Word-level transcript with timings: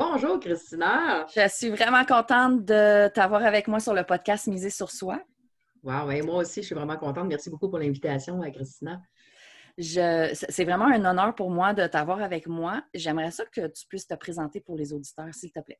Bonjour 0.00 0.40
Christina. 0.40 1.26
Je 1.26 1.46
suis 1.50 1.68
vraiment 1.68 2.06
contente 2.06 2.64
de 2.64 3.08
t'avoir 3.08 3.44
avec 3.44 3.68
moi 3.68 3.80
sur 3.80 3.92
le 3.92 4.02
podcast 4.02 4.46
Miser 4.46 4.70
sur 4.70 4.90
soi. 4.90 5.20
Wow, 5.82 6.06
moi 6.24 6.36
aussi, 6.36 6.62
je 6.62 6.66
suis 6.68 6.74
vraiment 6.74 6.96
contente. 6.96 7.28
Merci 7.28 7.50
beaucoup 7.50 7.68
pour 7.68 7.78
l'invitation, 7.78 8.42
euh, 8.42 8.48
Christina. 8.48 9.02
c'est 9.76 10.64
vraiment 10.64 10.86
un 10.86 11.04
honneur 11.04 11.34
pour 11.34 11.50
moi 11.50 11.74
de 11.74 11.86
t'avoir 11.86 12.22
avec 12.22 12.46
moi. 12.46 12.82
J'aimerais 12.94 13.30
ça 13.30 13.44
que 13.44 13.66
tu 13.66 13.86
puisses 13.86 14.06
te 14.06 14.14
présenter 14.14 14.62
pour 14.62 14.74
les 14.74 14.94
auditeurs, 14.94 15.34
s'il 15.34 15.52
te 15.52 15.60
plaît. 15.60 15.78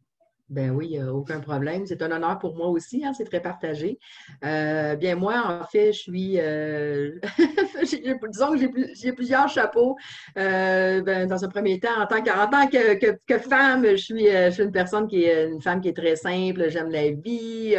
Ben 0.51 0.71
oui, 0.71 0.99
aucun 1.01 1.39
problème. 1.39 1.87
C'est 1.87 2.03
un 2.03 2.11
honneur 2.11 2.41
pour 2.41 2.57
moi 2.57 2.67
aussi, 2.67 3.05
hein, 3.05 3.13
c'est 3.17 3.25
très 3.25 3.41
partagé. 3.41 4.01
Euh, 4.45 4.97
bien, 4.97 5.15
moi, 5.15 5.61
en 5.63 5.65
fait, 5.65 5.93
je 5.93 5.99
suis, 6.01 6.41
euh, 6.41 7.13
disons 8.31 8.53
que 8.53 8.59
j'ai 8.95 9.13
plusieurs 9.13 9.49
chapeaux. 9.49 9.97
Euh, 10.37 11.03
ben, 11.03 11.29
dans 11.29 11.45
un 11.45 11.49
premier 11.49 11.79
temps, 11.79 12.01
en 12.01 12.07
tant 12.07 12.21
que, 12.21 12.95
que, 13.15 13.39
femme, 13.39 13.87
je 13.91 13.97
suis, 13.97 14.27
je 14.27 14.51
suis, 14.51 14.65
une 14.65 14.73
personne 14.73 15.07
qui 15.07 15.23
est 15.23 15.49
une 15.49 15.63
femme 15.63 15.81
qui 15.81 15.89
est 15.89 15.97
très 15.97 16.17
simple, 16.17 16.69
j'aime 16.69 16.91
la 16.91 17.13
vie, 17.13 17.77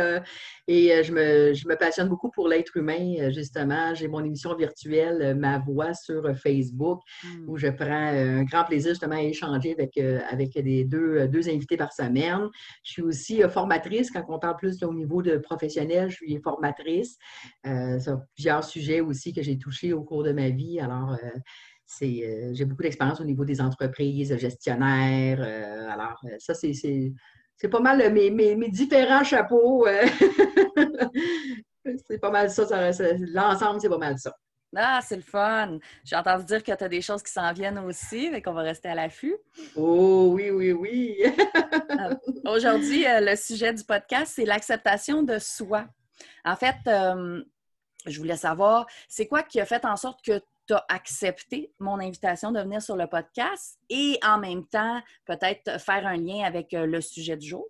et 0.67 1.03
je 1.03 1.11
me, 1.11 1.53
je 1.53 1.67
me, 1.67 1.75
passionne 1.75 2.07
beaucoup 2.07 2.29
pour 2.29 2.47
l'être 2.47 2.77
humain, 2.77 3.29
justement. 3.31 3.93
J'ai 3.95 4.07
mon 4.07 4.23
émission 4.23 4.55
virtuelle, 4.55 5.35
Ma 5.35 5.59
Voix, 5.59 5.93
sur 5.93 6.23
Facebook, 6.37 7.01
hmm. 7.23 7.49
où 7.49 7.57
je 7.57 7.67
prends 7.67 7.85
un 7.91 8.43
grand 8.43 8.63
plaisir 8.63 8.91
justement 8.91 9.15
à 9.15 9.23
échanger 9.23 9.75
avec, 9.77 9.97
avec 10.31 10.53
des 10.53 10.85
deux, 10.85 11.27
deux 11.27 11.49
invités 11.49 11.75
par 11.75 11.91
semaine. 11.91 12.49
Je 12.83 12.91
suis 12.91 13.01
aussi 13.01 13.41
formatrice, 13.49 14.11
quand 14.11 14.23
on 14.27 14.39
parle 14.39 14.57
plus 14.57 14.83
au 14.83 14.93
niveau 14.93 15.21
de 15.21 15.37
professionnel, 15.37 16.09
je 16.09 16.15
suis 16.15 16.41
formatrice 16.41 17.17
sur 17.63 18.21
plusieurs 18.35 18.63
sujets 18.63 19.01
aussi 19.01 19.33
que 19.33 19.41
j'ai 19.41 19.57
touchés 19.57 19.93
au 19.93 20.03
cours 20.03 20.23
de 20.23 20.31
ma 20.31 20.49
vie. 20.49 20.79
Alors, 20.79 21.17
j'ai 21.99 22.65
beaucoup 22.65 22.83
d'expérience 22.83 23.19
au 23.21 23.25
niveau 23.25 23.45
des 23.45 23.61
entreprises, 23.61 24.35
gestionnaires. 24.37 25.41
alors, 25.91 26.19
ça, 26.39 26.53
c'est 26.53 27.69
pas 27.69 27.79
mal 27.79 28.11
mes, 28.11 28.31
mes, 28.31 28.69
différents 28.69 29.23
chapeaux. 29.23 29.85
Euh. 29.85 30.03
c'est 32.09 32.17
pas 32.17 32.31
mal 32.31 32.49
ça. 32.49 32.63
L'ensemble, 33.19 33.79
c'est 33.79 33.89
pas 33.89 33.99
mal 33.99 34.17
ça. 34.17 34.35
Ah, 34.75 35.01
c'est 35.03 35.17
le 35.17 35.21
fun. 35.21 35.79
J'ai 36.03 36.15
entendu 36.15 36.45
dire 36.45 36.63
que 36.63 36.71
tu 36.71 36.83
as 36.83 36.89
des 36.89 37.01
choses 37.01 37.21
qui 37.21 37.31
s'en 37.31 37.51
viennent 37.53 37.79
aussi, 37.79 38.29
mais 38.31 38.41
qu'on 38.41 38.53
va 38.53 38.61
rester 38.61 38.89
à 38.89 38.95
l'affût. 38.95 39.35
Oh 39.75 40.31
oui, 40.33 40.49
oui, 40.49 40.71
oui. 40.71 41.17
Euh, 41.91 42.15
aujourd'hui, 42.45 43.05
euh, 43.05 43.19
le 43.19 43.35
sujet 43.35 43.73
du 43.73 43.83
podcast, 43.83 44.33
c'est 44.35 44.45
l'acceptation 44.45 45.23
de 45.23 45.37
soi. 45.39 45.85
En 46.45 46.55
fait, 46.55 46.77
je 48.05 48.17
voulais 48.17 48.37
savoir, 48.37 48.85
c'est 49.07 49.27
quoi 49.27 49.43
qui 49.43 49.59
a 49.59 49.65
fait 49.65 49.85
en 49.85 49.95
sorte 49.95 50.23
que 50.23 50.41
tu 50.67 50.73
as 50.73 50.85
accepté 50.89 51.73
mon 51.79 51.99
invitation 51.99 52.51
de 52.51 52.59
venir 52.59 52.81
sur 52.81 52.95
le 52.95 53.07
podcast 53.07 53.79
et 53.89 54.19
en 54.23 54.37
même 54.37 54.65
temps, 54.65 55.01
peut-être 55.25 55.79
faire 55.79 56.05
un 56.07 56.17
lien 56.17 56.43
avec 56.43 56.73
euh, 56.73 56.85
le 56.85 57.01
sujet 57.01 57.37
du 57.37 57.47
jour? 57.47 57.65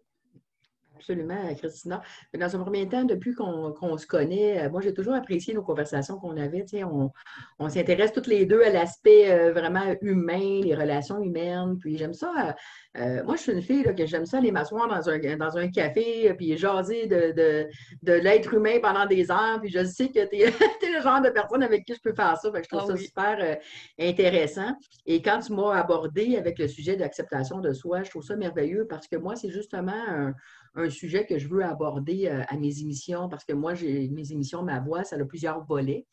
Absolument, 1.01 1.55
Christina. 1.55 2.03
Dans 2.31 2.55
un 2.55 2.59
premier 2.59 2.87
temps, 2.87 3.03
depuis 3.03 3.33
qu'on 3.33 3.97
se 3.97 4.05
connaît, 4.05 4.61
euh, 4.61 4.69
moi, 4.69 4.81
j'ai 4.81 4.93
toujours 4.93 5.15
apprécié 5.15 5.51
nos 5.51 5.63
conversations 5.63 6.19
qu'on 6.19 6.37
avait. 6.37 6.63
On, 6.83 7.09
on 7.57 7.69
s'intéresse 7.69 8.13
toutes 8.13 8.27
les 8.27 8.45
deux 8.45 8.61
à 8.61 8.69
l'aspect 8.69 9.31
euh, 9.31 9.51
vraiment 9.51 9.95
humain, 10.01 10.61
les 10.63 10.75
relations 10.75 11.19
humaines. 11.19 11.79
Puis 11.79 11.97
j'aime 11.97 12.13
ça. 12.13 12.55
Euh, 12.97 13.23
moi, 13.23 13.35
je 13.35 13.41
suis 13.41 13.51
une 13.51 13.63
fille 13.63 13.83
là, 13.83 13.93
que 13.93 14.05
j'aime 14.05 14.27
ça 14.27 14.37
aller 14.37 14.51
m'asseoir 14.51 14.87
dans 14.87 15.09
un, 15.09 15.37
dans 15.37 15.57
un 15.57 15.69
café 15.69 16.31
puis 16.35 16.55
jaser 16.55 17.07
de, 17.07 17.33
de, 18.03 18.13
l'être 18.13 18.53
humain 18.53 18.77
pendant 18.79 19.07
des 19.07 19.31
heures. 19.31 19.59
Puis 19.59 19.71
je 19.71 19.83
sais 19.83 20.09
que 20.09 20.23
tu 20.29 20.35
es, 20.35 20.45
le 20.97 21.01
genre 21.01 21.21
de 21.21 21.31
personne 21.31 21.63
avec 21.63 21.83
qui 21.83 21.95
je 21.95 22.01
peux 22.01 22.13
faire 22.13 22.37
ça. 22.37 22.51
je 22.53 22.67
trouve 22.69 22.81
ah 22.83 22.95
ça 22.95 22.97
super 22.97 23.57
intéressant. 23.99 24.75
Et 25.07 25.23
quand 25.23 25.39
tu 25.39 25.53
m'as 25.53 25.79
abordé 25.79 26.37
avec 26.37 26.59
le 26.59 26.67
sujet 26.67 26.95
d'acceptation 26.95 27.59
de 27.59 27.73
soi, 27.73 28.03
je 28.03 28.11
trouve 28.11 28.23
ça 28.23 28.35
merveilleux 28.35 28.85
parce 28.87 29.07
que 29.07 29.15
moi, 29.15 29.35
c'est 29.35 29.49
justement 29.49 29.93
un 30.07 30.35
un 30.75 30.89
sujet 30.89 31.25
que 31.25 31.37
je 31.37 31.47
veux 31.47 31.63
aborder 31.63 32.27
euh, 32.27 32.43
à 32.47 32.57
mes 32.57 32.79
émissions 32.79 33.27
parce 33.29 33.43
que 33.43 33.53
moi, 33.53 33.73
j'ai 33.73 34.07
mes 34.09 34.31
émissions, 34.31 34.63
ma 34.63 34.79
voix, 34.79 35.03
ça 35.03 35.17
a 35.17 35.25
plusieurs 35.25 35.65
volets. 35.65 36.05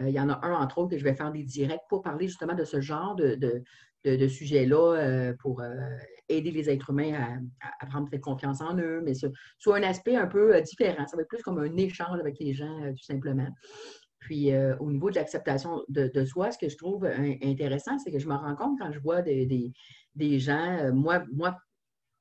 Euh, 0.00 0.08
il 0.08 0.14
y 0.14 0.20
en 0.20 0.28
a 0.28 0.44
un, 0.46 0.54
entre 0.54 0.78
autres, 0.78 0.90
que 0.90 0.98
je 0.98 1.04
vais 1.04 1.14
faire 1.14 1.32
des 1.32 1.42
directs 1.42 1.82
pour 1.88 2.02
parler 2.02 2.28
justement 2.28 2.54
de 2.54 2.64
ce 2.64 2.80
genre 2.80 3.14
de, 3.16 3.34
de, 4.04 4.28
sujet-là 4.28 4.96
euh, 4.96 5.34
pour 5.40 5.62
aider 6.28 6.50
les 6.50 6.68
êtres 6.70 6.90
humains 6.90 7.40
à, 7.80 7.86
prendre 7.86 8.08
cette 8.10 8.20
confiance 8.20 8.60
en 8.60 8.76
eux, 8.78 9.00
mais 9.04 9.14
sur, 9.14 9.30
un 9.74 9.82
aspect 9.82 10.16
un 10.16 10.26
peu 10.26 10.60
différent. 10.62 11.06
Ça 11.06 11.16
va 11.16 11.22
être 11.22 11.28
plus 11.28 11.42
comme 11.42 11.58
un 11.58 11.76
échange 11.76 12.18
avec 12.20 12.38
les 12.38 12.52
gens, 12.52 12.80
tout 12.90 13.04
simplement. 13.04 13.48
Puis, 14.18 14.50
au 14.80 14.90
niveau 14.90 15.10
de 15.10 15.16
l'acceptation 15.16 15.82
de, 15.88 16.24
soi, 16.24 16.50
ce 16.50 16.58
que 16.58 16.68
je 16.68 16.76
trouve 16.76 17.04
intéressant, 17.42 17.98
c'est 17.98 18.10
que 18.10 18.18
je 18.18 18.26
me 18.26 18.34
rends 18.34 18.56
compte 18.56 18.78
quand 18.78 18.90
je 18.90 19.00
vois 19.00 19.22
des, 19.22 19.72
des, 20.14 20.38
gens, 20.38 20.92
moi, 20.92 21.22
moi 21.32 21.56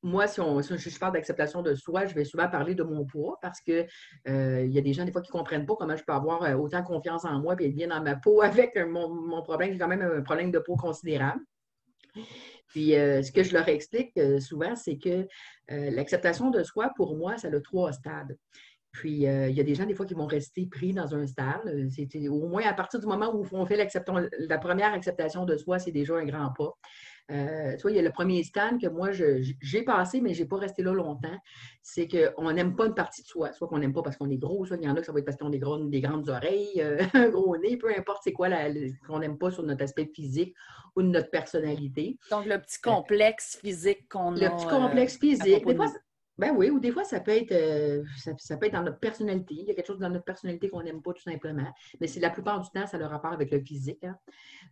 moi, 0.04 0.28
si, 0.28 0.42
on, 0.42 0.62
je 0.62 1.00
parle 1.00 1.14
d'acceptation 1.14 1.62
de 1.62 1.74
soi, 1.76 2.06
je 2.06 2.14
vais 2.14 2.26
souvent 2.26 2.50
parler 2.50 2.76
de 2.76 2.84
mon 2.84 3.06
poids 3.06 3.40
parce 3.42 3.62
qu'il 3.62 3.88
euh, 4.28 4.66
y 4.66 4.78
a 4.78 4.82
des 4.82 4.94
gens, 4.94 5.06
des 5.06 5.14
fois, 5.14 5.22
qui 5.22 5.32
ne 5.32 5.38
comprennent 5.38 5.66
pas 5.66 5.76
comment 5.76 5.96
je 5.96 6.04
peux 6.04 6.12
avoir 6.12 6.44
euh, 6.44 6.56
autant 6.56 6.84
confiance 6.84 7.24
en 7.24 7.40
moi 7.40 7.56
et 7.60 7.68
être 7.68 7.74
bien 7.74 7.88
dans 7.88 8.02
ma 8.02 8.18
peau 8.18 8.42
avec 8.44 8.76
mon, 8.76 9.42
problème. 9.44 9.72
J'ai 9.72 9.80
quand 9.80 9.88
même 9.88 10.02
un 10.02 10.22
problème 10.22 10.52
de 10.52 10.60
peau 10.60 10.76
considérable. 10.76 11.42
Puis, 12.68 12.96
euh, 12.96 13.24
ce 13.24 13.32
que 13.32 13.44
je 13.44 13.54
leur 13.54 13.68
explique 13.70 14.20
souvent, 14.40 14.76
c'est 14.76 14.98
que 14.98 15.26
l'acceptation 15.70 16.52
de 16.52 16.64
soi, 16.64 16.92
pour 16.96 17.16
moi, 17.16 17.38
ça 17.38 17.48
a 17.48 17.60
trois 17.62 17.94
stades. 17.94 18.38
Puis, 18.92 19.22
il 19.24 19.52
y 19.52 19.60
a 19.60 19.64
des 19.64 19.74
gens, 19.74 19.86
des 19.86 19.96
fois, 19.96 20.06
qui 20.06 20.14
vont 20.14 20.28
rester 20.28 20.68
pris 20.68 20.94
dans 20.94 21.16
un 21.16 21.26
stade. 21.26 21.62
Au 22.30 22.48
moins 22.48 22.64
à 22.64 22.74
partir 22.74 23.00
du 23.00 23.08
moment 23.08 23.34
où 23.34 23.46
on 23.54 23.66
fait 23.66 23.90
la 24.40 24.58
première 24.58 24.94
acceptation 24.94 25.46
de 25.46 25.56
soi, 25.58 25.80
c'est 25.80 25.92
déjà 25.92 26.16
un 26.16 26.26
grand 26.26 26.52
pas. 26.56 26.74
Euh, 27.32 27.76
tu 27.76 27.84
vois, 27.84 27.92
il 27.92 27.96
y 27.96 28.00
a 28.00 28.04
le 28.04 28.12
premier 28.12 28.44
stand 28.44 28.82
que 28.82 28.88
moi, 28.88 29.12
j'ai 29.12 29.84
passé, 29.84 30.20
mais 30.22 30.34
je 30.34 30.44
n'ai 30.44 30.48
pas 30.48 30.58
resté 30.58 30.84
là 30.84 30.94
longtemps. 30.94 31.38
C'est 31.82 32.08
qu'on 32.08 32.52
n'aime 32.52 32.76
pas 32.76 32.86
une 32.86 32.94
partie 32.94 33.24
de 33.24 33.28
soi. 33.28 33.54
Soit 33.54 33.68
qu'on 33.68 33.80
n'aime 33.80 33.94
pas 33.94 34.02
parce 34.02 34.18
qu'on 34.18 34.30
est 34.30 34.38
gros, 34.38 34.66
soit 34.66 34.78
il 34.78 34.84
y 34.84 34.90
en 34.90 34.96
a 34.96 35.00
que 35.00 35.06
ça 35.06 35.12
va 35.12 35.20
être 35.20 35.26
parce 35.26 35.38
qu'on 35.38 35.48
a 35.48 35.52
des, 35.52 35.60
grandes, 35.60 35.90
des 35.90 36.02
grandes 36.02 36.30
oreilles, 36.30 36.82
euh, 36.82 36.98
un 37.14 37.30
gros 37.30 37.58
nez, 37.58 37.78
peu 37.78 37.90
importe 37.96 38.22
c'est 38.24 38.34
quoi 38.34 38.50
qu'on 39.08 39.20
n'aime 39.20 39.38
pas 39.38 39.52
sur 39.52 39.64
notre 39.64 39.84
aspect 39.84 40.10
physique 40.14 40.54
ou 40.96 41.02
de 41.02 41.08
notre 41.08 41.30
personnalité. 41.30 42.18
Donc, 42.30 42.46
le 42.46 42.60
petit 42.60 42.80
complexe 42.82 43.58
physique 43.58 44.08
qu'on 44.10 44.36
a. 44.36 44.40
Le 44.40 44.56
petit 44.56 44.68
complexe 44.68 45.16
euh, 45.16 45.20
physique. 45.20 45.66
Des 45.66 45.76
fois, 45.76 45.88
ben 46.38 46.52
oui, 46.56 46.72
ou 46.72 46.80
des 46.80 46.92
fois, 46.92 47.04
ça 47.04 47.20
peut 47.20 47.32
être 47.32 47.52
euh, 47.52 48.04
ça, 48.18 48.58
peut 48.58 48.66
être 48.66 48.74
dans 48.74 48.84
notre 48.84 49.00
personnalité. 49.00 49.54
Il 49.54 49.68
y 49.68 49.72
a 49.72 49.76
quelque 49.76 49.86
chose 49.86 50.00
dans 50.00 50.10
notre 50.10 50.26
personnalité 50.26 50.68
qu'on 50.68 50.82
n'aime 50.82 51.02
pas 51.02 51.14
tout 51.14 51.22
simplement. 51.22 51.72
Mais 52.02 52.08
c'est 52.08 52.20
la 52.20 52.32
plupart 52.32 52.60
du 52.62 52.70
temps, 52.72 52.88
ça 52.88 52.98
a 52.98 53.00
le 53.00 53.06
rapport 53.06 53.34
avec 53.34 53.52
le 53.52 53.60
physique. 53.60 54.04
Hein. 54.04 54.18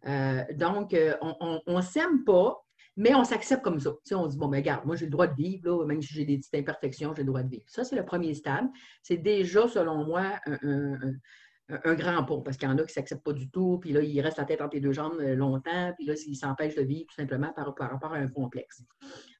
Euh, 0.07 0.53
donc, 0.55 0.93
euh, 0.93 1.15
on 1.21 1.61
ne 1.67 1.81
s'aime 1.81 2.23
pas, 2.23 2.65
mais 2.97 3.13
on 3.13 3.23
s'accepte 3.23 3.63
comme 3.63 3.79
ça. 3.79 3.91
on 4.13 4.27
dit, 4.27 4.37
bon, 4.37 4.47
mais 4.47 4.57
regarde, 4.57 4.85
moi, 4.85 4.95
j'ai 4.95 5.05
le 5.05 5.11
droit 5.11 5.27
de 5.27 5.35
vivre, 5.35 5.85
même 5.85 6.01
si 6.01 6.13
j'ai 6.15 6.25
des 6.25 6.37
petites 6.39 6.55
imperfections, 6.55 7.13
j'ai 7.13 7.21
le 7.21 7.27
droit 7.27 7.43
de 7.43 7.49
vivre. 7.49 7.63
Ça, 7.67 7.83
c'est 7.83 7.95
le 7.95 8.05
premier 8.05 8.33
stade. 8.33 8.67
C'est 9.03 9.17
déjà, 9.17 9.67
selon 9.67 10.03
moi, 10.03 10.39
un, 10.47 11.93
grand 11.93 12.23
pas, 12.25 12.41
parce 12.43 12.57
qu'il 12.57 12.67
y 12.67 12.71
en 12.71 12.77
a 12.77 12.81
qui 12.81 12.87
ne 12.87 12.89
s'acceptent 12.89 13.23
pas 13.23 13.33
du 13.33 13.49
tout, 13.49 13.77
puis 13.79 13.93
là, 13.93 14.01
ils 14.01 14.19
restent 14.19 14.39
la 14.39 14.45
tête 14.45 14.61
entre 14.61 14.75
les 14.75 14.81
deux 14.81 14.91
jambes 14.93 15.19
longtemps, 15.19 15.93
puis 15.95 16.05
là, 16.05 16.15
ils 16.25 16.35
s'empêchent 16.35 16.75
de 16.75 16.81
vivre 16.81 17.05
tout 17.07 17.15
simplement 17.15 17.53
par, 17.53 17.67
rapport 17.67 18.13
à 18.13 18.17
un 18.17 18.27
complexe. 18.27 18.83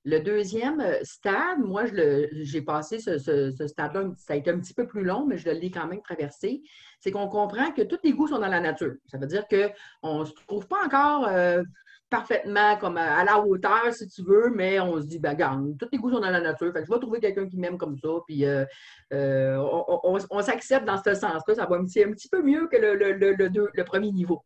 Le 0.04 0.20
deuxième 0.20 0.80
euh, 0.82 1.00
stade, 1.04 1.60
moi, 1.60 1.84
j'ai 2.32 2.62
passé 2.62 2.98
ce, 3.00 3.20
stade-là, 3.68 4.12
ça 4.18 4.34
a 4.34 4.36
été 4.36 4.50
un 4.50 4.60
petit 4.60 4.74
peu 4.74 4.88
plus 4.88 5.04
long, 5.04 5.28
mais 5.28 5.38
je 5.38 5.50
l'ai 5.50 5.70
quand 5.70 5.88
même 5.88 6.02
traversé, 6.02 6.64
c'est 7.00 7.12
qu'on 7.12 7.28
comprend 7.28 7.72
que 7.72 7.84
tous 7.84 8.00
les 8.04 8.14
goûts 8.14 8.28
sont 8.28 8.40
dans 8.40 8.48
la 8.48 8.60
nature. 8.60 8.94
Ça 9.08 9.20
veut 9.20 9.28
dire 9.28 9.46
qu'on 9.48 10.20
ne 10.22 10.26
se 10.26 10.34
trouve 10.48 10.68
pas 10.68 10.84
encore 10.84 11.28
euh, 11.28 11.62
parfaitement 12.10 12.78
comme 12.78 12.98
à 12.98 13.24
la 13.24 13.40
hauteur, 13.40 13.94
si 13.94 14.08
tu 14.08 14.24
veux, 14.24 14.50
mais 14.50 14.80
on 14.80 15.00
se 15.00 15.06
dit, 15.06 15.20
ben, 15.20 15.32
regarde, 15.32 15.78
tous 15.78 15.88
les 15.92 16.00
goûts 16.00 16.12
sont 16.12 16.20
dans 16.20 16.32
la 16.32 16.42
nature. 16.42 16.74
Je 16.76 16.92
vais 16.92 17.00
trouver 17.00 17.20
quelqu'un 17.20 17.48
qui 17.48 17.58
m'aime 17.58 17.78
comme 17.78 17.98
ça, 17.98 18.10
puis 18.28 18.44
euh, 18.46 18.66
on, 19.12 20.42
s'accepte 20.42 20.86
dans 20.86 20.98
ce 20.98 21.14
sens-là. 21.14 21.56
Ça 21.56 21.66
va 21.68 21.76
un 21.76 21.86
petit, 21.86 22.04
un 22.04 22.12
petit 22.12 22.28
peu 22.28 22.42
mieux 22.42 22.68
que 22.68 22.78
le, 22.78 23.84
premier 23.84 24.12
niveau. 24.12 24.44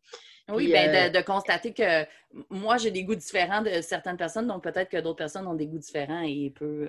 Oui, 0.48 0.66
bien, 0.66 0.88
euh, 0.94 1.08
de, 1.10 1.20
constater 1.22 1.72
que 1.72 2.06
moi, 2.50 2.76
j'ai 2.76 2.90
des 2.90 3.02
goûts 3.02 3.16
différents 3.16 3.62
de 3.62 3.80
certaines 3.80 4.16
personnes, 4.16 4.46
donc 4.46 4.62
peut-être 4.62 4.88
que 4.88 4.98
d'autres 4.98 5.16
personnes 5.16 5.46
ont 5.46 5.54
des 5.54 5.66
goûts 5.66 5.78
différents 5.78 6.22
et 6.22 6.52
peut 6.54 6.88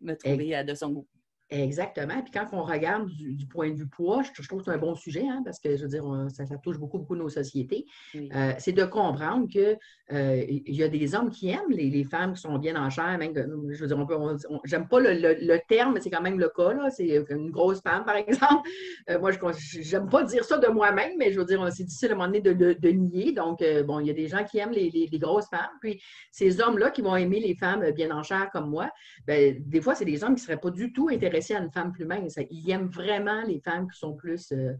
me 0.00 0.14
trouver 0.14 0.62
de 0.62 0.74
son 0.74 0.90
goût. 0.90 1.06
Exactement. 1.52 2.22
Puis 2.22 2.32
quand 2.32 2.46
on 2.52 2.62
regarde 2.62 3.10
du, 3.10 3.46
point 3.46 3.70
de 3.70 3.74
vue 3.74 3.86
poids, 3.86 4.22
je, 4.22 4.42
trouve 4.48 4.60
que 4.60 4.64
c'est 4.64 4.70
un 4.70 4.78
bon 4.78 4.94
sujet, 4.94 5.26
hein, 5.28 5.42
parce 5.44 5.60
que 5.60 5.76
je 5.76 5.82
veux 5.82 5.88
dire, 5.88 6.04
ça, 6.30 6.44
touche 6.62 6.78
beaucoup, 6.78 6.98
beaucoup 6.98 7.14
nos 7.14 7.28
sociétés. 7.28 7.84
Euh, 8.14 8.54
c'est 8.58 8.72
de 8.72 8.84
comprendre 8.84 9.46
qu'il 9.48 9.78
euh, 10.12 10.44
y 10.48 10.82
a 10.82 10.88
des 10.88 11.14
hommes 11.14 11.30
qui 11.30 11.50
aiment 11.50 11.70
les, 11.70 12.04
femmes 12.04 12.32
qui 12.32 12.40
sont 12.40 12.58
bien 12.58 12.82
en 12.82 12.88
chair. 12.88 13.18
Même, 13.18 13.34
je 13.70 13.80
veux 13.80 13.86
dire, 13.86 13.98
on 13.98 14.38
j'aime 14.64 14.88
pas 14.88 15.00
le, 15.00 15.58
terme, 15.68 15.94
mais 15.94 16.00
c'est 16.00 16.10
quand 16.10 16.22
même 16.22 16.38
le 16.38 16.48
cas. 16.48 16.72
Là. 16.72 16.90
C'est 16.90 17.22
une 17.28 17.50
grosse 17.50 17.82
femme, 17.82 18.04
par 18.04 18.16
exemple. 18.28 18.68
Euh, 19.10 19.18
moi, 19.18 19.30
je 19.30 19.38
j'aime 19.82 20.08
pas 20.08 20.24
dire 20.24 20.44
ça 20.44 20.56
de 20.56 20.68
moi-même, 20.68 21.12
mais 21.18 21.32
je 21.32 21.38
veux 21.38 21.44
dire, 21.44 21.68
c'est 21.70 21.84
difficile 21.84 22.10
à 22.10 22.12
un 22.12 22.16
moment 22.16 22.32
donné 22.32 22.40
de, 22.40 22.88
nier. 22.88 23.32
Donc, 23.32 23.62
bon, 23.86 24.00
il 24.00 24.06
y 24.06 24.10
a 24.10 24.14
des 24.14 24.28
gens 24.28 24.42
qui 24.44 24.58
aiment 24.58 24.72
les, 24.72 24.88
les 24.90 25.18
grosses 25.18 25.50
femmes. 25.50 25.70
Puis 25.82 26.00
ces 26.30 26.62
hommes-là 26.62 26.90
qui 26.90 27.02
vont 27.02 27.16
aimer 27.16 27.40
les 27.40 27.54
femmes 27.54 27.90
bien 27.90 28.10
en 28.10 28.22
chair 28.22 28.48
comme 28.52 28.70
moi, 28.70 28.88
ben, 29.26 29.62
des 29.66 29.80
fois, 29.82 29.94
c'est 29.94 30.06
des 30.06 30.24
hommes 30.24 30.34
qui 30.34 30.42
ne 30.42 30.46
seraient 30.46 30.60
pas 30.60 30.70
du 30.70 30.92
tout 30.92 31.10
intéressés 31.10 31.41
à 31.50 31.58
une 31.58 31.70
femme 31.70 31.92
plus 31.92 32.04
mince. 32.04 32.38
Ils 32.50 32.70
aiment 32.70 32.88
vraiment 32.88 33.42
les 33.42 33.60
femmes 33.60 33.90
qui 33.90 33.98
sont 33.98 34.14
plus 34.14 34.52
euh, 34.52 34.72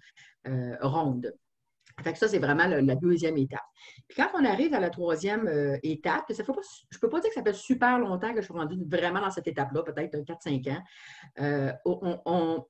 euh, 0.47 0.77
rondes. 0.81 1.35
Fait 2.03 2.17
ça, 2.17 2.27
c'est 2.27 2.39
vraiment 2.39 2.67
la 2.67 2.95
deuxième 2.95 3.37
étape. 3.37 3.61
Puis 4.09 4.17
quand 4.17 4.31
on 4.35 4.45
arrive 4.47 4.73
à 4.73 4.81
la 4.81 4.89
troisième 4.89 5.47
euh, 5.47 5.77
étape, 5.83 6.25
ça 6.31 6.43
fait 6.43 6.53
pas, 6.53 6.63
je 6.91 6.97
ne 6.97 7.01
peux 7.01 7.11
pas 7.11 7.21
dire 7.21 7.29
que 7.29 7.35
ça 7.35 7.43
fait 7.43 7.55
super 7.55 7.99
longtemps 7.99 8.33
que 8.33 8.41
je 8.41 8.47
suis 8.47 8.55
rendue 8.55 8.83
vraiment 8.87 9.21
dans 9.21 9.31
cette 9.31 9.47
étape-là, 9.47 9.83
peut-être 9.83 10.17
4-5 10.17 10.73
ans. 10.73 11.73
on, 11.85 12.65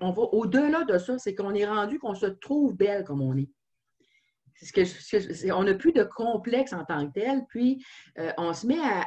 on, 0.00 0.12
va 0.12 0.22
au-delà 0.22 0.84
de 0.84 0.96
ça, 0.96 1.18
c'est 1.18 1.34
qu'on 1.34 1.54
est 1.54 1.66
rendu 1.66 1.98
qu'on 1.98 2.14
se 2.14 2.26
trouve 2.26 2.74
belle 2.74 3.04
comme 3.04 3.20
on 3.20 3.36
est 3.36 3.50
on 5.52 5.64
n'a 5.64 5.74
plus 5.74 5.92
de 5.92 6.04
complexe 6.04 6.72
en 6.72 6.84
tant 6.84 7.06
que 7.08 7.20
tel, 7.20 7.44
puis 7.48 7.84
euh, 8.18 8.30
on 8.38 8.52
se 8.52 8.66
met 8.66 8.78
à, 8.78 9.06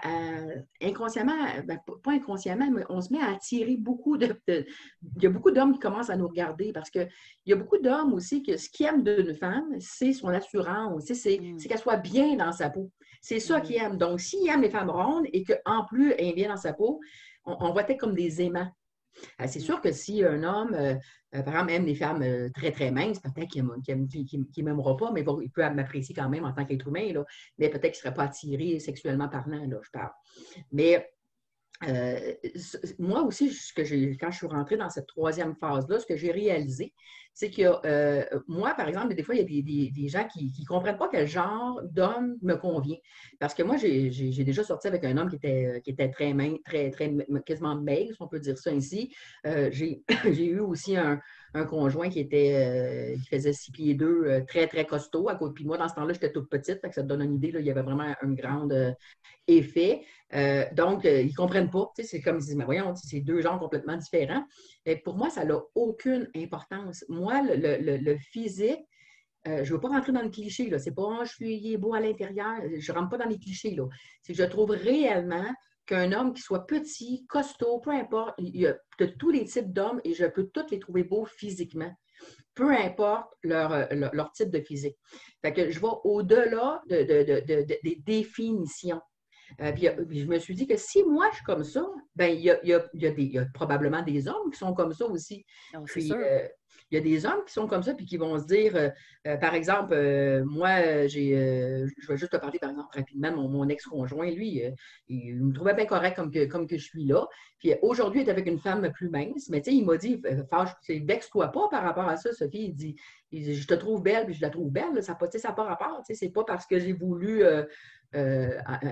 inconsciemment, 0.82 1.36
ben, 1.66 1.80
pas 2.04 2.12
inconsciemment, 2.12 2.70
mais 2.72 2.84
on 2.90 3.02
se 3.02 3.12
met 3.12 3.22
à 3.22 3.32
attirer 3.32 3.78
beaucoup 3.78 4.18
de. 4.18 4.36
il 4.48 5.24
y 5.24 5.26
a 5.26 5.30
beaucoup 5.30 5.52
d'hommes 5.52 5.74
qui 5.74 5.80
commencent 5.80 6.10
à 6.10 6.18
nous 6.18 6.28
regarder 6.28 6.72
parce 6.74 6.90
qu'il 6.90 7.10
y 7.46 7.54
a 7.54 7.56
beaucoup 7.56 7.78
d'hommes 7.78 8.14
aussi 8.14 8.44
que 8.44 8.58
ce 8.58 8.70
qu'ils 8.70 8.88
aiment 8.88 9.04
d'une 9.04 9.36
femme, 9.36 9.76
c'est 9.80 10.14
son 10.14 10.30
assurance, 10.30 11.06
c'est 11.06 11.40
mm. 11.40 11.58
qu'elle 11.58 11.80
soit 11.80 11.98
bien 11.98 12.36
dans 12.36 12.52
sa 12.52 12.70
peau. 12.70 12.92
C'est 13.22 13.40
ça 13.40 13.60
mm. 13.60 13.62
qu'ils 13.62 13.78
aiment. 13.78 13.98
Donc, 13.98 14.20
s'ils 14.20 14.48
aiment 14.48 14.62
les 14.62 14.70
femmes 14.70 14.90
rondes 14.90 15.26
et 15.32 15.44
qu'en 15.44 15.86
plus, 15.86 16.14
elle 16.18 16.28
est 16.28 16.34
bien 16.34 16.50
dans 16.50 16.58
sa 16.58 16.74
peau, 16.74 17.00
on, 17.46 17.56
on 17.60 17.74
va 17.74 17.82
être 17.82 18.00
comme 18.00 18.16
des 18.16 18.42
aimants. 18.42 18.70
Euh, 19.42 19.46
c'est 19.48 19.60
sûr 19.60 19.82
que 19.82 19.92
si 19.92 20.24
un 20.24 20.44
homme, 20.44 20.74
euh, 20.74 20.96
euh, 21.36 21.42
par 21.42 21.54
exemple, 21.54 21.72
aime 21.74 21.86
des 21.86 21.96
femmes 21.96 22.52
très, 22.54 22.72
très 22.72 22.92
minces, 22.92 23.20
peut-être 23.20 23.50
qu'il 23.50 23.64
ne 23.64 24.64
m'aimera 24.64 24.98
pas, 24.98 25.12
mais 25.12 25.24
il 25.42 25.52
peut 25.52 25.70
m'apprécier 25.70 26.16
quand 26.16 26.30
même 26.30 26.46
en 26.46 26.54
tant 26.54 26.66
qu'être 26.66 26.88
humain, 26.88 27.24
mais 27.58 27.70
peut-être 27.70 27.94
qu'il 27.94 28.00
ne 28.00 28.04
serait 28.04 28.14
pas 28.14 28.24
attiré 28.24 28.80
sexuellement 28.80 29.30
parlant, 29.30 29.66
là, 29.66 29.80
je 29.82 29.92
parle. 29.92 30.12
Mais 30.72 31.15
moi 33.00 33.24
aussi, 33.24 33.50
quand 33.76 34.32
je 34.32 34.38
suis 34.38 34.48
rentrée 34.48 34.78
dans 34.78 34.90
cette 34.90 35.08
troisième 35.08 35.56
phase-là, 35.56 36.00
ce 36.00 36.06
que 36.06 36.16
j'ai 36.16 36.32
réalisé, 36.32 36.94
c'est 37.36 37.52
que 37.52 37.64
euh, 37.86 38.24
moi, 38.48 38.74
par 38.76 38.88
exemple, 38.88 39.14
des 39.14 39.22
fois, 39.22 39.36
il 39.36 39.42
y 39.42 39.60
a 39.60 39.92
des, 39.92 40.08
gens 40.08 40.26
qui 40.26 40.54
ne 40.58 40.66
comprennent 40.66 40.98
pas 40.98 41.10
quel 41.12 41.28
genre 41.28 41.82
d'homme 41.84 42.38
me 42.42 42.56
convient. 42.56 42.96
Parce 43.42 43.54
que 43.54 43.62
moi, 43.62 43.76
j'ai 43.76 44.44
déjà 44.46 44.64
sorti 44.64 44.88
avec 44.88 45.04
un 45.04 45.18
homme 45.18 45.30
qui 45.30 45.36
était, 45.36 46.12
très 46.12 46.34
mince, 46.34 46.60
très, 46.64 46.90
très, 46.92 47.14
quasiment 47.46 47.76
maigre, 47.76 48.14
si 48.14 48.22
on 48.22 48.30
peut 48.30 48.40
dire 48.40 48.58
ça 48.58 48.72
ainsi. 48.72 49.14
Euh, 49.46 49.70
j'ai 49.70 50.02
eu 50.46 50.60
aussi 50.62 50.96
un, 50.96 51.20
conjoint 51.64 52.10
qui 52.10 52.20
était 52.20 52.54
euh, 52.54 53.18
qui 53.22 53.28
faisait 53.28 53.54
six 53.54 53.72
pieds 53.72 53.94
deux, 53.94 54.44
très, 54.48 54.68
très 54.68 54.86
costaud 54.86 55.30
à 55.30 55.36
côté. 55.36 55.54
Puis 55.54 55.66
moi, 55.66 55.78
dans 55.78 55.88
ce 55.88 55.96
temps-là, 55.96 56.12
j'étais 56.12 56.34
toute 56.34 56.50
petite, 56.50 56.82
ça 56.82 56.90
te 56.90 57.08
donne 57.08 57.22
une 57.22 57.36
idée, 57.36 57.52
là, 57.52 57.62
il 57.62 57.66
y 57.66 57.72
avait 57.72 57.82
vraiment 57.82 58.14
un 58.22 58.34
grand 58.34 58.68
effet. 59.48 60.02
donc, 60.74 61.06
ils 61.06 61.28
ne 61.28 61.36
comprennent 61.36 61.70
pas. 61.70 61.90
C'est 61.96 62.22
comme 62.22 62.38
ils 62.38 62.46
disent, 62.46 62.56
mais 62.58 62.66
voyons, 62.66 62.94
c'est 62.96 63.22
deux 63.22 63.40
genres 63.40 63.60
complètement 63.60 63.96
différents. 63.96 64.44
Et 64.86 64.98
pour 64.98 65.16
moi, 65.16 65.30
ça 65.30 65.46
n'a 65.46 65.62
aucune 65.76 66.30
importance. 66.36 67.06
Moi, 67.08 67.42
le, 67.42 68.18
physique, 68.18 68.82
euh, 69.48 69.64
je 69.64 69.70
ne 69.70 69.76
veux 69.76 69.80
pas 69.80 69.90
rentrer 69.90 70.12
dans 70.12 70.22
le 70.22 70.30
cliché. 70.30 70.70
Ce 70.78 70.90
n'est 70.90 70.96
pas 70.96 71.04
oh, 71.04 71.24
je 71.24 71.34
suis 71.34 71.78
beau 71.78 71.94
à 71.94 72.00
l'intérieur. 72.00 72.56
Je 72.78 72.92
ne 72.92 72.98
rentre 72.98 73.10
pas 73.10 73.18
dans 73.18 73.30
les 73.30 73.38
clichés. 73.38 73.76
C'est 74.22 74.34
que 74.34 74.40
je 74.40 74.48
trouve 74.48 74.72
réellement 74.72 75.46
qu'un 75.86 76.12
homme 76.12 76.34
qui 76.34 76.42
soit 76.42 76.66
petit, 76.66 77.26
costaud, 77.28 77.80
peu 77.80 77.92
importe, 77.92 78.36
il 78.40 78.56
y 78.56 78.68
a 78.68 78.76
de 79.00 79.06
tous 79.06 79.32
les 79.32 79.46
types 79.46 79.72
d'hommes 79.72 80.02
et 80.04 80.14
je 80.14 80.26
peux 80.26 80.48
tous 80.48 80.66
les 80.72 80.80
trouver 80.80 81.04
beaux 81.04 81.26
physiquement, 81.26 81.94
peu 82.54 82.72
importe 82.72 83.32
leur, 83.44 83.72
euh, 83.72 83.86
leur, 83.92 84.32
type 84.32 84.50
de 84.50 84.62
physique. 84.62 84.98
Fait 85.42 85.54
que 85.54 85.70
je 85.70 85.80
vais 85.80 85.88
au-delà 86.04 86.82
des 86.90 88.02
définitions. 88.06 89.02
Euh, 89.62 89.72
puis, 89.72 89.88
je 90.20 90.26
me 90.26 90.40
suis 90.40 90.56
dit 90.56 90.68
que 90.68 90.76
si 90.76 91.04
moi 91.04 91.30
je 91.32 91.36
suis 91.36 91.46
comme 91.46 91.64
ça, 91.64 91.86
ben 92.16 92.34
il 92.34 92.42
y 92.42 92.50
a, 92.50 92.60
y 92.64 93.38
a, 93.38 93.46
probablement 93.54 94.02
des 94.02 94.28
hommes 94.28 94.52
qui 94.52 94.58
sont 94.58 94.74
comme 94.74 94.94
ça 94.94 95.06
aussi. 95.06 95.46
Puis, 95.86 96.12
euh, 96.12 96.48
il 96.92 96.96
y 96.96 96.98
a 96.98 97.02
des 97.02 97.26
hommes 97.26 97.44
qui 97.46 97.54
sont 97.54 97.68
comme 97.68 97.84
ça, 97.84 97.94
puis 97.94 98.06
qui 98.06 98.18
vont 98.18 98.38
se 98.40 98.46
dire, 98.46 98.76
euh, 98.76 99.38
par 99.38 99.56
exemple, 99.56 99.96
moi, 100.46 101.08
j'ai, 101.08 101.32
je 101.98 102.08
vais 102.08 102.18
juste 102.18 102.32
te 102.32 102.38
parler, 102.38 102.60
par 102.60 102.70
exemple, 102.70 102.96
rapidement, 102.96 103.32
mon, 103.32 103.50
mon 103.50 103.70
ex-conjoint, 103.70 104.30
lui, 104.32 104.62
il 105.08 105.44
me 105.44 105.54
trouvait 105.54 105.74
bien 105.74 105.86
correct 105.86 106.16
comme 106.16 106.32
que, 106.32 106.46
comme 106.46 106.68
que 106.68 106.78
je 106.78 106.84
suis 106.84 107.06
là. 107.06 107.28
Puis 107.60 107.74
aujourd'hui, 107.82 108.22
il 108.22 108.28
est 108.28 108.32
avec 108.32 108.46
une 108.48 108.60
femme 108.60 108.92
plus 108.92 109.10
mince, 109.10 109.50
mais 109.50 109.62
tu 109.62 109.72
sais, 109.72 109.78
il 109.78 109.86
m'a 109.86 109.98
dit, 109.98 110.22
fâche, 110.50 110.70
vexe-toi 110.88 111.48
pas 111.48 111.68
par 111.70 111.84
rapport 111.84 112.08
à 112.08 112.18
ça, 112.18 112.32
Sophie. 112.32 112.66
Il 112.66 112.76
dit, 112.76 112.96
je 113.32 113.68
te 113.68 113.74
trouve 113.74 114.04
belle, 114.04 114.26
puis 114.26 114.36
je 114.36 114.42
la 114.42 114.50
trouve 114.50 114.72
belle. 114.72 115.02
Ça 115.02 115.18
n'a 115.18 115.54
pas, 115.54 115.64
rapport. 115.64 116.02
C'est 116.08 116.30
pas 116.30 116.44
parce 116.44 116.66
que 116.66 116.80
j'ai 116.80 116.94
voulu 116.94 117.44
euh, 117.44 117.64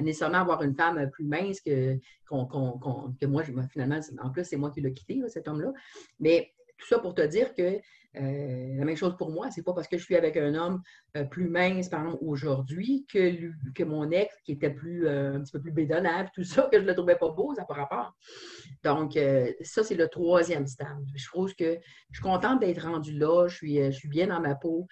nécessairement 0.01 0.39
avoir 0.39 0.63
une 0.63 0.75
femme 0.75 1.09
plus 1.11 1.25
mince 1.25 1.61
que, 1.61 1.97
que 2.29 3.25
moi, 3.25 3.43
finalement, 3.69 3.99
en 4.21 4.31
plus, 4.31 4.45
c'est 4.45 4.57
moi 4.57 4.71
qui 4.71 4.81
l'ai 4.81 4.93
quitté, 4.93 5.21
cet 5.27 5.47
homme-là. 5.47 5.71
Mais 6.19 6.51
tout 6.83 6.89
ça 6.89 6.99
pour 6.99 7.15
te 7.15 7.21
dire 7.21 7.53
que 7.53 7.79
euh, 8.15 8.75
la 8.77 8.85
même 8.85 8.95
chose 8.95 9.15
pour 9.17 9.31
moi, 9.31 9.49
c'est 9.49 9.63
pas 9.63 9.73
parce 9.73 9.87
que 9.87 9.97
je 9.97 10.03
suis 10.03 10.15
avec 10.15 10.37
un 10.37 10.53
homme 10.53 10.83
euh, 11.17 11.23
plus 11.23 11.49
mince, 11.49 11.89
par 11.89 12.01
exemple, 12.01 12.23
aujourd'hui, 12.23 13.07
que, 13.11 13.51
que 13.73 13.83
mon 13.83 14.11
ex, 14.11 14.31
qui 14.43 14.51
était 14.51 14.69
plus, 14.69 15.07
un 15.07 15.41
petit 15.41 15.51
peu 15.51 15.61
plus 15.61 15.71
bédonnable, 15.71 16.29
tout 16.35 16.43
ça, 16.43 16.69
que 16.71 16.79
je 16.79 16.85
le 16.85 16.93
trouvais 16.93 17.15
pas 17.15 17.29
beau, 17.29 17.55
ça 17.55 17.65
pas 17.65 17.73
rapport. 17.73 18.13
Donc, 18.83 19.17
ça, 19.61 19.83
c'est 19.83 19.95
le 19.95 20.07
troisième 20.09 20.67
stade. 20.67 21.03
Je 21.15 21.25
trouve 21.25 21.55
que 21.55 21.79
je 22.11 22.15
suis 22.15 22.23
contente 22.23 22.59
d'être 22.59 22.83
rendue 22.83 23.17
là, 23.17 23.47
je 23.47 23.55
suis, 23.55 23.77
je 23.77 23.97
suis 23.97 24.09
bien 24.09 24.27
dans 24.27 24.39
ma 24.39 24.53
peau. 24.53 24.87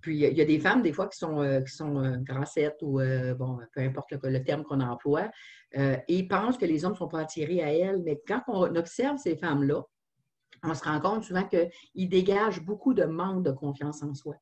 Puis 0.00 0.16
il 0.16 0.36
y 0.36 0.40
a 0.40 0.44
des 0.44 0.58
femmes, 0.58 0.82
des 0.82 0.92
fois, 0.92 1.08
qui 1.08 1.18
sont, 1.18 1.40
euh, 1.40 1.60
qui 1.60 1.74
sont 1.74 2.02
euh, 2.02 2.16
grassettes 2.18 2.78
ou, 2.82 3.00
euh, 3.00 3.34
bon, 3.34 3.58
peu 3.74 3.80
importe 3.80 4.12
le, 4.12 4.42
terme 4.42 4.64
qu'on 4.64 4.80
emploie, 4.80 5.30
et 6.08 6.26
pensent 6.26 6.58
que 6.58 6.64
les 6.64 6.84
hommes 6.84 6.92
ne 6.92 6.98
sont 6.98 7.08
pas 7.08 7.20
attirés 7.20 7.62
à 7.62 7.72
elles. 7.72 8.02
Mais 8.02 8.20
quand 8.26 8.42
on 8.48 8.74
observe 8.74 9.18
ces 9.18 9.36
femmes-là, 9.36 9.82
on 10.62 10.74
se 10.74 10.84
rend 10.84 11.00
compte 11.00 11.24
souvent 11.24 11.44
qu'ils 11.44 12.08
dégagent 12.08 12.62
beaucoup 12.62 12.94
de 12.94 13.04
manque 13.04 13.44
de 13.44 13.50
confiance 13.50 14.02
en 14.02 14.14
soi. 14.14 14.34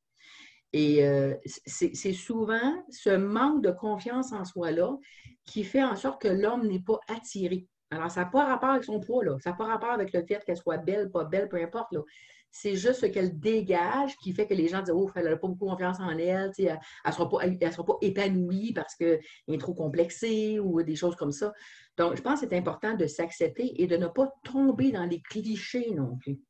Et 0.72 1.02
c'est 1.46 2.12
souvent 2.12 2.84
ce 2.90 3.16
manque 3.16 3.62
de 3.62 3.70
confiance 3.70 4.32
en 4.32 4.44
soi-là 4.44 4.96
qui 5.46 5.64
fait 5.64 5.82
en 5.82 5.96
sorte 5.96 6.20
que 6.20 6.28
l'homme 6.28 6.66
n'est 6.66 6.82
pas 6.82 7.00
attiré. 7.08 7.66
Alors, 7.90 8.10
ça 8.10 8.24
n'a 8.24 8.26
pas 8.26 8.44
rapport 8.44 8.70
avec 8.70 8.84
son 8.84 9.00
poids, 9.00 9.24
ça 9.40 9.50
n'a 9.50 9.56
pas 9.56 9.64
rapport 9.66 9.90
avec 9.90 10.12
le 10.12 10.22
fait 10.26 10.44
qu'elle 10.44 10.58
soit 10.58 10.76
belle, 10.76 11.10
pas 11.10 11.24
belle, 11.24 11.48
peu 11.48 11.56
importe. 11.62 11.94
C'est 12.50 12.76
juste 12.76 13.00
ce 13.00 13.06
qu'elle 13.06 13.38
dégage 13.38 14.16
qui 14.16 14.32
fait 14.32 14.46
que 14.46 14.54
les 14.54 14.68
gens 14.68 14.82
disent 14.82 14.94
Oh, 14.94 15.10
elle 15.14 15.24
n'a 15.24 15.36
pas 15.36 15.48
beaucoup 15.48 15.66
confiance 15.66 16.00
en 16.00 16.10
elle, 16.10 16.52
elle 16.58 16.78
ne 17.06 17.12
sera, 17.12 17.28
pas 17.28 17.98
épanouie 18.00 18.72
parce 18.72 18.94
qu'elle 18.94 19.20
est 19.48 19.60
trop 19.60 19.74
complexée 19.74 20.58
ou 20.58 20.82
des 20.82 20.96
choses 20.96 21.16
comme 21.16 21.32
ça. 21.32 21.52
Donc, 21.96 22.16
je 22.16 22.22
pense 22.22 22.40
que 22.40 22.48
c'est 22.48 22.56
important 22.56 22.94
de 22.94 23.06
s'accepter 23.06 23.82
et 23.82 23.86
de 23.86 23.96
ne 23.96 24.06
pas 24.06 24.32
tomber 24.44 24.92
dans 24.92 25.04
les 25.04 25.20
clichés 25.20 25.90
non 25.94 26.16
plus. 26.16 26.40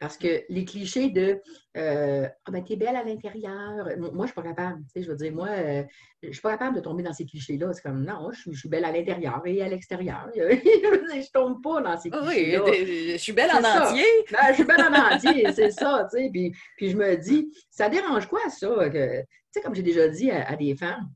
Parce 0.00 0.16
que 0.16 0.44
les 0.48 0.64
clichés 0.64 1.10
de 1.10 1.40
euh, 1.76 2.28
Ah 2.46 2.50
ben, 2.50 2.64
t'es 2.64 2.76
belle 2.76 2.94
à 2.94 3.02
l'intérieur. 3.02 3.88
Moi, 3.98 4.10
je 4.12 4.16
ne 4.16 4.26
suis 4.26 4.34
pas 4.34 4.42
capable. 4.42 4.84
Tu 4.84 4.90
sais, 4.92 5.02
je 5.02 5.10
veux 5.10 5.16
dire, 5.16 5.32
moi, 5.32 5.48
euh, 5.48 5.82
je 6.22 6.28
ne 6.28 6.32
suis 6.32 6.40
pas 6.40 6.52
capable 6.52 6.76
de 6.76 6.80
tomber 6.80 7.02
dans 7.02 7.12
ces 7.12 7.24
clichés-là. 7.24 7.72
C'est 7.72 7.82
comme 7.82 8.04
non, 8.04 8.30
je, 8.32 8.52
suis 8.52 8.68
belle 8.68 8.84
à 8.84 8.92
l'intérieur 8.92 9.42
et 9.44 9.60
à 9.60 9.68
l'extérieur. 9.68 10.30
je 10.36 10.40
ne 10.40 11.32
tombe 11.32 11.60
pas 11.62 11.80
dans 11.80 11.98
ces 11.98 12.10
clichés-là. 12.10 12.64
Oui, 12.64 13.12
je 13.12 13.16
suis 13.16 13.32
belle 13.32 13.50
en 13.50 13.58
entier. 13.58 14.04
Ben, 14.30 14.38
je 14.50 14.54
suis 14.54 14.64
belle 14.64 14.82
en 14.82 15.14
entier, 15.14 15.52
c'est 15.52 15.72
ça. 15.72 16.06
Tu 16.12 16.18
sais. 16.18 16.30
Puis, 16.32 16.54
puis, 16.76 16.90
je 16.90 16.96
me 16.96 17.16
dis, 17.16 17.50
ça 17.70 17.88
dérange 17.88 18.28
quoi, 18.28 18.40
ça? 18.50 18.88
Que, 18.90 19.20
tu 19.20 19.26
sais, 19.50 19.60
comme 19.60 19.74
j'ai 19.74 19.82
déjà 19.82 20.08
dit 20.08 20.30
à, 20.30 20.54
des 20.54 20.76
femmes, 20.76 21.08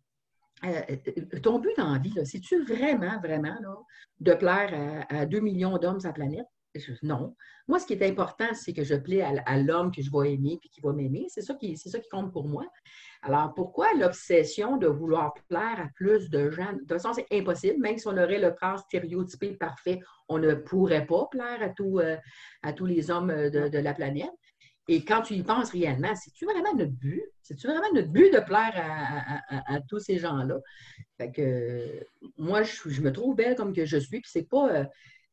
euh, 0.65 0.81
ton 1.41 1.61
but 1.61 1.77
dans 1.77 1.93
la 1.93 1.99
vie, 1.99 2.15
c'est-tu 2.25 2.65
vraiment, 2.65 3.21
vraiment 3.21 3.57
là, 3.61 3.77
de 4.21 4.35
plaire 4.35 5.07
à, 5.09 5.21
à 5.21 5.27
2 5.27 5.39
millions 5.39 5.79
d'hommes 5.79 6.01
sur 6.01 6.09
la 6.09 6.15
planète? 6.15 6.47
Non. 7.02 7.37
Moi, 7.69 7.79
ce 7.79 7.87
qui 7.87 7.93
est 7.93 8.02
important, 8.02 8.55
c'est 8.55 8.73
que 8.73 8.83
je 8.83 8.95
plais 8.95 9.23
à, 9.23 9.59
l'homme 9.59 9.93
que 9.93 10.02
je 10.02 10.11
vais 10.11 10.33
aimer 10.33 10.59
et 10.62 10.69
qui 10.69 10.81
va 10.81 10.93
m'aimer. 10.93 11.26
C'est 11.29 11.43
ça, 11.43 11.55
qui, 11.55 11.76
ça 11.76 11.99
qui 11.99 12.09
compte 12.09 12.33
pour 12.33 12.49
moi. 12.49 12.64
Alors, 13.23 13.52
pourquoi 13.55 13.93
l'obsession 13.95 14.79
de 14.79 14.87
vouloir 14.87 15.35
plaire 15.49 15.79
à 15.79 15.88
plus 15.95 16.31
de 16.31 16.50
gens? 16.50 16.73
De 16.73 16.79
toute 16.79 16.88
façon, 16.88 17.12
c'est 17.12 17.26
impossible. 17.31 17.79
Même 17.81 17.99
si 17.99 18.09
on 18.09 18.17
aurait 18.17 18.41
le 18.41 18.50
corps 18.52 18.79
stéréotypé 18.79 19.50
parfait, 19.52 20.00
on 20.29 20.38
ne 20.38 20.55
pourrait 20.55 21.07
pas 21.07 21.26
plaire 21.31 21.62
à, 21.62 21.83
euh, 21.83 22.17
à 22.62 22.73
tous 22.73 22.87
les 22.87 23.11
hommes 23.11 23.29
de, 23.29 23.79
la 23.79 23.95
planète. 23.95 24.31
Et 24.88 25.05
quand 25.05 25.23
tu 25.23 25.35
y 25.35 25.43
penses 25.43 25.71
réellement, 25.71 26.14
c'est-tu 26.17 26.45
vraiment 26.45 26.75
notre 26.75 26.93
but? 26.93 27.23
C'est-tu 27.43 27.69
vraiment 27.69 27.93
notre 27.95 28.09
but 28.09 28.33
de 28.33 28.41
plaire 28.41 28.73
à, 29.49 29.81
tous 29.88 30.00
ces 30.00 30.19
gens-là? 30.19 30.59
Fait 31.19 31.31
que 31.31 32.05
moi, 32.37 32.62
je, 32.62 33.00
me 33.00 33.12
trouve 33.12 33.37
belle 33.37 33.55
comme 33.55 33.73
que 33.73 33.85
je 33.85 33.99
suis, 33.99 34.21
puis 34.21 34.31
c'est 34.31 34.49
pas. 34.49 34.71
Euh, 34.71 34.85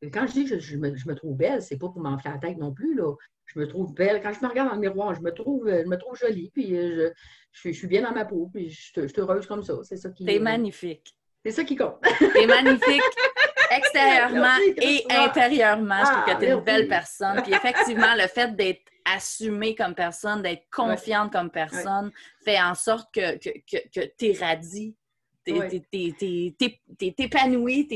quand 0.08 0.26
je 0.26 0.32
dis 0.32 0.44
que 0.46 0.58
je, 0.58 0.76
me, 0.76 1.14
trouve 1.14 1.36
belle, 1.36 1.60
c'est 1.60 1.76
pas 1.76 1.88
pour 1.88 2.00
m'enfler 2.00 2.30
la 2.30 2.38
tête 2.38 2.58
non 2.58 2.72
plus. 2.72 2.94
Là. 2.94 3.14
Je 3.46 3.58
me 3.58 3.66
trouve 3.66 3.92
belle. 3.94 4.22
Quand 4.22 4.32
je 4.32 4.40
me 4.40 4.48
regarde 4.48 4.70
dans 4.70 4.74
le 4.74 4.80
miroir, 4.80 5.14
je 5.14 5.20
me 5.20 5.32
trouve, 5.32 5.68
je 5.68 5.86
me 5.86 5.96
trouve 5.96 6.16
jolie, 6.16 6.50
puis 6.54 6.68
je, 6.74 7.10
je, 7.52 7.70
suis 7.70 7.86
bien 7.86 8.02
dans 8.02 8.12
ma 8.12 8.24
peau, 8.24 8.50
puis 8.52 8.70
je, 8.70 9.06
suis 9.06 9.20
heureuse 9.20 9.46
comme 9.46 9.62
ça. 9.62 9.74
C'est 9.82 9.96
ça 9.96 10.10
qui. 10.10 10.24
T'es 10.24 10.38
magnifique. 10.38 11.14
C'est 11.44 11.52
ça 11.52 11.64
qui 11.64 11.76
compte. 11.76 12.00
T'es 12.18 12.46
magnifique 12.46 13.02
extérieurement 13.70 14.56
et 14.76 15.04
intérieurement. 15.10 16.00
je 16.00 16.10
trouve 16.10 16.24
que 16.24 16.30
ah, 16.30 16.36
tu 16.36 16.44
es 16.44 16.52
une 16.52 16.60
belle 16.60 16.88
personne. 16.88 17.42
Puis 17.42 17.52
effectivement, 17.52 18.14
le 18.14 18.26
fait 18.26 18.54
d'être 18.54 18.82
assumée 19.04 19.74
comme 19.74 19.94
personne, 19.94 20.42
d'être 20.42 20.64
confiante 20.70 21.32
comme 21.32 21.50
personne, 21.50 22.10
fait 22.44 22.60
en 22.60 22.74
sorte 22.74 23.12
que, 23.12 23.38
que, 23.38 23.50
que, 23.70 23.88
que 23.88 24.06
tu 24.18 24.26
irradies. 24.26 24.96
T'es 25.44 27.14
épanouie, 27.18 27.86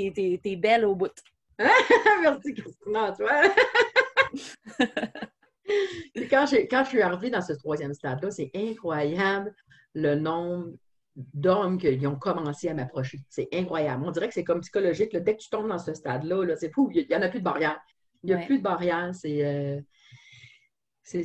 t'es 0.43 0.57
belle 0.57 0.85
au 0.85 0.95
bout. 0.95 1.13
Merci, 2.23 2.55
Christina, 2.55 3.13
tu 3.17 3.23
vois. 3.23 3.43
quand, 6.31 6.47
quand 6.71 6.85
je 6.85 6.89
suis 6.89 7.03
arrivée 7.03 7.31
dans 7.31 7.41
ce 7.41 7.53
troisième 7.53 7.95
stade-là, 7.95 8.31
c'est 8.31 8.51
incroyable 8.55 9.55
le 9.95 10.15
nombre 10.15 10.73
d'hommes 11.17 11.79
qui 11.79 12.07
ont 12.07 12.17
commencé 12.17 12.69
à 12.69 12.75
m'approcher. 12.75 13.21
C'est 13.29 13.49
incroyable. 13.53 14.05
On 14.05 14.11
dirait 14.11 14.29
que 14.29 14.35
c'est 14.35 14.45
comme 14.45 14.61
psychologique. 14.61 15.17
Dès 15.17 15.37
que 15.37 15.43
tu 15.43 15.49
tombes 15.49 15.69
dans 15.69 15.79
ce 15.79 15.95
stade-là, 15.95 16.57
c'est 16.57 16.73
fou. 16.73 16.91
Il 16.93 17.07
n'y 17.09 17.15
en 17.15 17.23
a 17.23 17.29
plus 17.29 17.39
de 17.39 17.45
barrière. 17.45 17.81
Il 18.23 18.35
n'y 18.35 18.43
a 18.43 18.45
plus 18.45 18.59
de 18.59 18.63
barrière. 18.63 19.15
C'est. 19.15 19.45
Euh, 19.45 19.81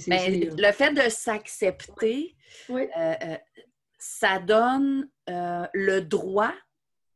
ben, 0.08 0.56
le 0.58 0.72
fait 0.74 0.94
de 0.94 1.10
s'accepter, 1.10 2.36
euh, 2.70 2.86
euh, 2.98 3.38
ça 3.98 4.40
donne 4.40 5.10
le 5.28 6.02
droit 6.02 6.54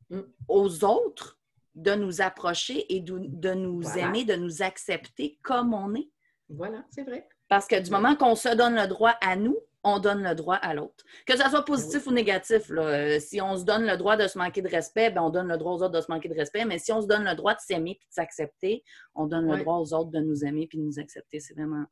mm. 0.10 0.22
aux 0.48 0.84
autres 0.84 1.40
de 1.76 1.96
nous 1.96 2.22
approcher 2.22 2.94
et 2.94 3.00
de, 3.00 3.54
nous 3.54 3.82
aimer, 3.98 4.26
de 4.26 4.36
nous 4.36 4.62
accepter 4.62 5.40
comme 5.44 5.74
on 5.74 5.96
est. 5.96 6.10
Voilà, 6.50 6.86
c'est 6.92 7.04
vrai. 7.04 7.28
Parce 7.48 7.68
que 7.68 7.80
du 7.80 7.90
moment 7.92 8.16
qu'on 8.16 8.36
se 8.36 8.56
donne 8.56 8.76
le 8.76 8.88
droit 8.88 9.16
à 9.22 9.36
nous, 9.36 9.58
on 9.84 10.00
donne 10.00 10.24
le 10.24 10.34
droit 10.34 10.56
à 10.56 10.74
l'autre. 10.74 11.04
Que 11.26 11.36
ça 11.36 11.50
soit 11.50 11.66
positif 11.66 12.08
ou 12.08 12.12
négatif, 12.12 12.72
euh, 12.72 13.20
si 13.20 13.42
on 13.42 13.58
se 13.58 13.66
donne 13.66 13.86
le 13.86 13.98
droit 13.98 14.16
de 14.16 14.28
se 14.28 14.38
manquer 14.38 14.62
de 14.62 14.70
respect, 14.70 15.12
ben 15.12 15.22
on 15.22 15.30
donne 15.30 15.50
le 15.50 15.58
droit 15.58 15.74
aux 15.74 15.84
autres 15.84 15.92
de 15.92 16.02
se 16.02 16.10
manquer 16.10 16.30
de 16.30 16.36
respect. 16.36 16.64
Mais 16.66 16.80
si 16.80 16.92
on 16.92 17.02
se 17.02 17.08
donne 17.08 17.26
le 17.26 17.36
droit 17.36 17.54
de 17.54 17.60
s'aimer 17.60 17.92
et 17.92 18.06
de 18.08 18.14
s'accepter, 18.14 18.84
on 19.14 19.28
donne 19.28 19.52
le 19.52 19.58
droit 19.58 19.78
aux 19.78 19.94
autres 19.94 20.12
de 20.12 20.20
nous 20.20 20.46
aimer 20.46 20.70
et 20.72 20.78
de 20.78 20.82
nous 20.82 21.00
accepter. 21.00 21.40
C'est 21.40 21.54
vraiment, 21.54 21.86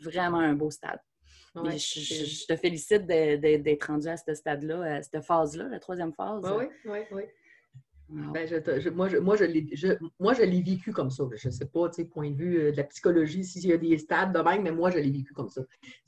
vraiment 0.00 0.40
un 0.40 0.54
beau 0.54 0.70
stade. 0.70 1.00
je, 1.54 2.46
te 2.46 2.56
félicite 2.56 3.06
d'être 3.06 3.86
rendu 3.86 4.08
à 4.08 4.16
ce 4.16 4.34
stade-là, 4.34 4.96
à 4.96 5.02
cette 5.02 5.22
phase-là, 5.22 5.68
la 5.68 5.78
troisième 5.78 6.12
phase. 6.12 6.42
Oui, 6.44 6.66
oui, 6.86 6.98
oui. 7.12 7.22
Ben, 8.10 8.46
je, 8.46 8.88
moi, 8.88 9.08
je, 9.08 9.18
moi, 9.18 9.36
je 9.36 10.42
l'ai 10.42 10.62
vécu 10.62 10.92
comme 10.92 11.10
ça. 11.10 11.24
Je 11.36 11.48
ne 11.48 11.52
sais 11.52 11.66
pas, 11.66 11.90
point 12.10 12.30
de 12.30 12.36
vue 12.36 12.58
euh, 12.58 12.72
de 12.72 12.76
la 12.76 12.84
psychologie, 12.84 13.44
s'il 13.44 13.66
y 13.66 13.72
a 13.72 13.76
des 13.76 13.98
stades 13.98 14.32
de 14.32 14.40
même, 14.40 14.62
mais 14.62 14.72
moi, 14.72 14.90
je 14.90 14.98
l'ai 14.98 15.10
vécu 15.10 15.34
comme 15.34 15.50
ça. 15.50 15.60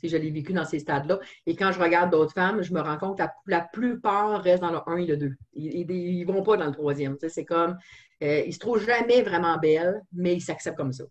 je 0.03 0.17
l'ai 0.17 0.31
vécu 0.31 0.55
dans 0.55 0.65
ces 0.65 0.79
stades-là. 0.79 1.21
Et 1.47 1.55
quand 1.55 1.73
je 1.73 1.81
regarde 1.81 2.11
d'autres 2.11 2.33
femmes, 2.33 2.63
je 2.63 2.73
me 2.73 2.81
rends 2.81 2.97
compte 2.97 3.19
que 3.19 3.25
la, 3.47 3.61
plupart 3.61 4.43
restent 4.43 4.63
dans 4.63 4.73
le 4.73 4.81
1 4.87 4.97
et 4.97 5.07
le 5.07 5.17
2. 5.19 5.35
Ils 5.55 5.87
ne 5.87 6.33
vont 6.33 6.43
pas 6.43 6.57
dans 6.57 6.67
le 6.67 6.73
troisième. 6.73 7.17
C'est 7.29 7.45
comme, 7.45 7.77
euh, 8.23 8.41
ils 8.45 8.49
ne 8.49 8.53
se 8.53 8.59
trouvent 8.59 8.83
jamais 8.83 9.23
vraiment 9.23 9.59
belles, 9.59 10.03
mais 10.13 10.35
ils 10.35 10.41
s'acceptent 10.41 10.79
comme 10.79 10.93
ça. 10.93 11.05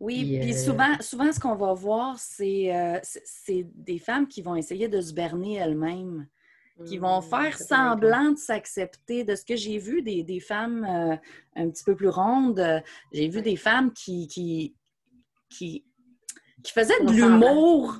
Oui, 0.00 0.38
puis, 0.40 0.52
euh, 0.52 0.56
souvent, 0.56 0.94
souvent, 1.00 1.32
ce 1.32 1.40
qu'on 1.40 1.54
va 1.56 1.72
voir, 1.74 2.18
c'est 2.18 2.70
des 3.74 3.98
femmes 3.98 4.28
qui 4.28 4.40
vont 4.40 4.56
essayer 4.56 4.88
de 4.88 5.00
se 5.00 5.12
berner 5.12 5.56
elles-mêmes 5.56 6.26
qui 6.84 6.98
vont 6.98 7.20
mmh, 7.20 7.24
faire 7.24 7.58
semblant 7.58 8.32
de 8.32 8.36
s'accepter. 8.36 9.24
De 9.24 9.34
ce 9.34 9.44
que 9.44 9.56
j'ai 9.56 9.78
vu 9.78 10.02
des, 10.02 10.40
femmes 10.40 10.84
euh, 10.84 11.16
un 11.56 11.70
petit 11.70 11.84
peu 11.84 11.94
plus 11.94 12.08
rondes, 12.08 12.58
euh, 12.60 12.80
j'ai 13.12 13.28
vu 13.28 13.42
des 13.42 13.56
femmes 13.56 13.92
qui, 13.92 14.28
qui, 14.28 14.74
qui, 15.48 15.82
faisaient 16.66 17.02
de 17.04 17.12
l'humour, 17.12 17.94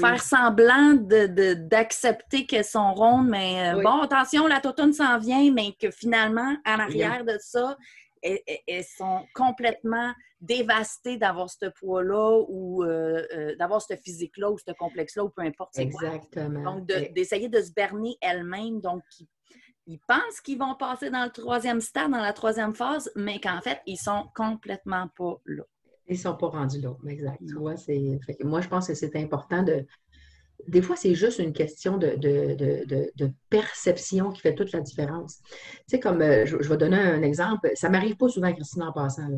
faire 0.00 0.22
semblant 0.22 0.94
d'accepter 0.94 2.46
qu'elles 2.46 2.64
sont 2.64 2.94
rondes, 2.94 3.28
mais 3.28 3.74
euh, 3.74 3.82
bon, 3.82 4.00
attention, 4.00 4.46
la 4.46 4.60
totone 4.60 4.92
s'en 4.92 5.18
vient, 5.18 5.52
mais 5.52 5.74
que 5.80 5.90
finalement, 5.90 6.56
en 6.66 6.78
arrière 6.78 7.24
de 7.24 7.36
ça, 7.38 7.76
elles, 8.22 8.84
sont 8.84 9.26
complètement 9.34 10.12
dévastées 10.40 11.16
d'avoir 11.16 11.50
ce 11.50 11.66
poids-là 11.66 12.44
ou 12.48 12.82
euh, 12.82 13.26
euh, 13.32 13.56
d'avoir 13.56 13.82
ce 13.82 13.94
physique-là 13.96 14.50
ou 14.50 14.58
ce 14.58 14.72
complexe-là 14.72 15.24
ou 15.24 15.30
peu 15.30 15.42
importe. 15.42 15.78
Exactement. 15.78 16.76
Donc, 16.76 16.86
d'essayer 16.86 17.48
de, 17.48 17.60
se 17.60 17.72
berner 17.72 18.16
elles-mêmes. 18.20 18.80
Donc, 18.80 19.02
ils, 19.86 19.98
pensent 20.06 20.40
qu'ils 20.42 20.58
vont 20.58 20.74
passer 20.74 21.10
dans 21.10 21.24
le 21.24 21.30
troisième 21.30 21.80
stade, 21.80 22.10
dans 22.10 22.20
la 22.20 22.32
troisième 22.32 22.74
phase, 22.74 23.10
mais 23.16 23.40
qu'en 23.40 23.60
fait, 23.60 23.80
ils 23.86 23.98
sont 23.98 24.28
complètement 24.34 25.08
pas 25.16 25.40
là. 25.46 25.64
Ils 26.06 26.14
ne 26.14 26.18
sont 26.18 26.36
pas 26.36 26.48
rendus 26.48 26.80
là, 26.80 26.96
exact. 27.06 27.40
moi, 28.40 28.60
je 28.60 28.68
pense 28.68 28.88
que 28.88 28.94
c'est 28.94 29.14
important 29.14 29.62
de, 29.62 29.86
des 30.68 30.82
fois, 30.82 30.96
c'est 30.96 31.14
juste 31.14 31.38
une 31.38 31.52
question 31.52 31.98
de, 31.98 32.16
perception 33.48 34.30
qui 34.30 34.40
fait 34.40 34.54
toute 34.54 34.72
la 34.72 34.80
différence. 34.80 35.38
Tu 35.42 35.56
sais, 35.88 36.00
comme 36.00 36.22
euh, 36.22 36.46
je, 36.46 36.56
vais 36.56 36.76
donner 36.76 36.96
un 36.96 37.22
exemple, 37.22 37.70
ça 37.74 37.88
m'arrive 37.88 38.16
pas 38.16 38.28
souvent, 38.28 38.52
Christine, 38.52 38.82
en 38.82 38.92
passant, 38.92 39.28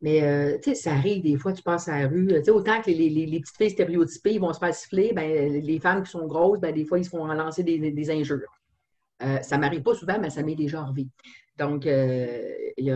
mais 0.00 0.22
euh, 0.22 0.58
tu 0.62 0.70
sais, 0.70 0.74
ça 0.74 0.92
arrive 0.92 1.22
des 1.22 1.36
fois, 1.36 1.52
tu 1.52 1.62
passes 1.62 1.88
à 1.88 2.00
la 2.00 2.08
rue, 2.08 2.28
tu 2.28 2.44
sais, 2.44 2.50
autant 2.50 2.80
que 2.80 2.90
les, 2.90 3.40
petites 3.40 3.56
filles 3.56 3.70
stéréotypées, 3.70 4.34
ils 4.34 4.40
vont 4.40 4.52
se 4.52 4.58
faire 4.58 4.74
siffler, 4.74 5.12
ben, 5.14 5.60
les 5.62 5.78
femmes 5.80 6.02
qui 6.02 6.10
sont 6.10 6.26
grosses, 6.26 6.60
ben, 6.60 6.74
des 6.74 6.84
fois, 6.84 6.98
ils 6.98 7.04
se 7.04 7.10
font 7.10 7.26
lancer 7.26 7.62
des, 7.62 8.10
injures. 8.10 8.52
Euh, 9.22 9.40
ça 9.42 9.58
m'arrive 9.58 9.82
pas 9.82 9.94
souvent, 9.94 10.18
mais 10.20 10.30
ça 10.30 10.42
m'est 10.42 10.54
déjà 10.54 10.82
arrivé. 10.82 11.08
Donc, 11.58 11.86
euh, 11.86 12.52
il 12.76 12.84
y 12.84 12.92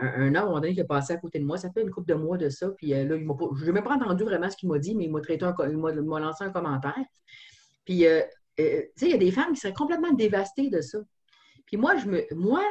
un, 0.00 0.34
homme, 0.34 0.54
un 0.54 0.60
donné, 0.60 0.74
qui 0.74 0.80
a 0.80 0.84
passé 0.84 1.12
à 1.12 1.16
côté 1.16 1.38
de 1.38 1.44
moi. 1.44 1.56
Ça 1.58 1.70
fait 1.70 1.82
une 1.82 1.90
couple 1.90 2.08
de 2.08 2.14
mois 2.14 2.36
de 2.36 2.48
ça. 2.48 2.70
Puis 2.70 2.94
euh, 2.94 3.04
là, 3.04 3.16
il 3.16 3.24
m'a 3.24 3.34
pas, 3.34 3.46
je 3.56 3.64
n'ai 3.64 3.72
même 3.72 3.84
pas 3.84 3.94
entendu 3.94 4.24
vraiment 4.24 4.50
ce 4.50 4.56
qu'il 4.56 4.68
m'a 4.68 4.78
dit, 4.78 4.94
mais 4.94 5.04
il 5.04 5.10
m'a 5.10 5.20
traité 5.20 5.44
un, 5.44 5.54
il 5.68 5.76
m'a 5.76 6.20
lancé 6.20 6.44
un 6.44 6.50
commentaire. 6.50 7.04
Puis, 7.84 8.06
euh, 8.06 8.22
tu 8.56 8.64
sais, 8.64 9.06
il 9.06 9.10
y 9.10 9.14
a 9.14 9.18
des 9.18 9.30
femmes 9.30 9.52
qui 9.52 9.60
seraient 9.60 9.74
complètement 9.74 10.12
dévastées 10.12 10.70
de 10.70 10.80
ça. 10.80 10.98
Puis 11.66 11.76
moi, 11.76 11.96
je 11.96 12.06
me, 12.06 12.34
moi, 12.34 12.62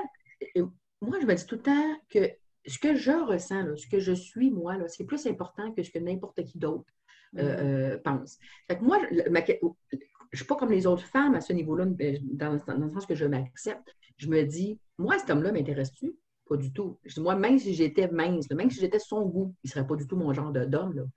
moi, 1.02 1.18
je 1.22 1.26
me 1.26 1.34
dis 1.34 1.46
tout 1.46 1.56
le 1.56 1.62
temps 1.62 1.96
que 2.10 2.30
ce 2.66 2.78
que 2.78 2.96
je 2.96 3.12
ressens, 3.12 3.78
ce 3.78 3.88
que 3.88 4.00
je 4.00 4.14
suis, 4.14 4.52
moi, 4.52 4.76
c'est 4.88 5.06
plus 5.06 5.26
important 5.28 5.72
que 5.72 5.82
ce 5.82 5.90
que 5.90 6.00
n'importe 6.00 6.44
qui 6.44 6.58
d'autre 6.58 6.92
mm-hmm. 7.34 8.02
pense. 8.02 8.38
Fait 8.68 8.78
que 8.78 8.84
moi, 8.84 9.00
je 9.12 10.36
ne 10.36 10.38
suis 10.38 10.46
pas 10.46 10.56
comme 10.56 10.72
les 10.72 10.86
autres 10.86 11.06
femmes 11.06 11.36
à 11.36 11.42
ce 11.42 11.54
niveau-là, 11.54 11.86
dans, 11.86 12.60
dans, 12.68 12.86
le 12.86 12.94
sens 12.94 13.06
que 13.06 13.16
je 13.16 13.26
m'accepte. 13.26 13.96
Je 14.18 14.28
me 14.28 14.44
dis, 14.44 14.80
moi, 14.98 15.18
cet 15.18 15.30
homme-là 15.30 15.52
m'intéresse-tu? 15.52 16.14
Pas 16.50 16.58
du 16.58 16.74
tout. 16.74 16.98
moi, 17.18 17.36
même 17.36 17.60
si 17.60 17.76
j'étais 17.76 18.08
mince, 18.08 18.50
même 18.50 18.72
si 18.72 18.80
j'étais 18.80 18.98
son 18.98 19.26
goût, 19.28 19.54
il 19.64 19.68
ne 19.68 19.72
serait 19.72 19.86
pas 19.86 19.96
du 19.96 20.08
tout 20.08 20.16
mon 20.16 20.34
genre 20.34 20.52
d'homme. 20.52 21.08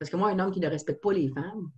Parce 0.00 0.10
que 0.10 0.16
moi, 0.16 0.30
un 0.30 0.38
homme 0.40 0.50
qui 0.50 0.58
ne 0.58 0.66
respecte 0.66 1.00
pas 1.00 1.12
les 1.12 1.28
femmes, 1.28 1.70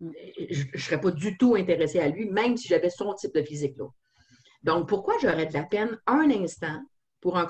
je 0.00 0.64
ne 0.72 0.78
serais 0.78 1.00
pas 1.00 1.10
du 1.10 1.36
tout 1.36 1.54
intéressée 1.54 2.00
à 2.00 2.08
lui, 2.08 2.30
même 2.30 2.56
si 2.56 2.66
j'avais 2.66 2.88
son 2.88 3.12
type 3.12 3.34
de 3.34 3.42
physique. 3.42 3.76
Là. 3.76 3.84
Donc, 4.62 4.88
pourquoi 4.88 5.14
j'aurais 5.20 5.46
de 5.46 5.52
la 5.52 5.64
peine 5.64 5.98
un 6.06 6.30
instant 6.30 6.80
pour 7.20 7.36
un, 7.36 7.44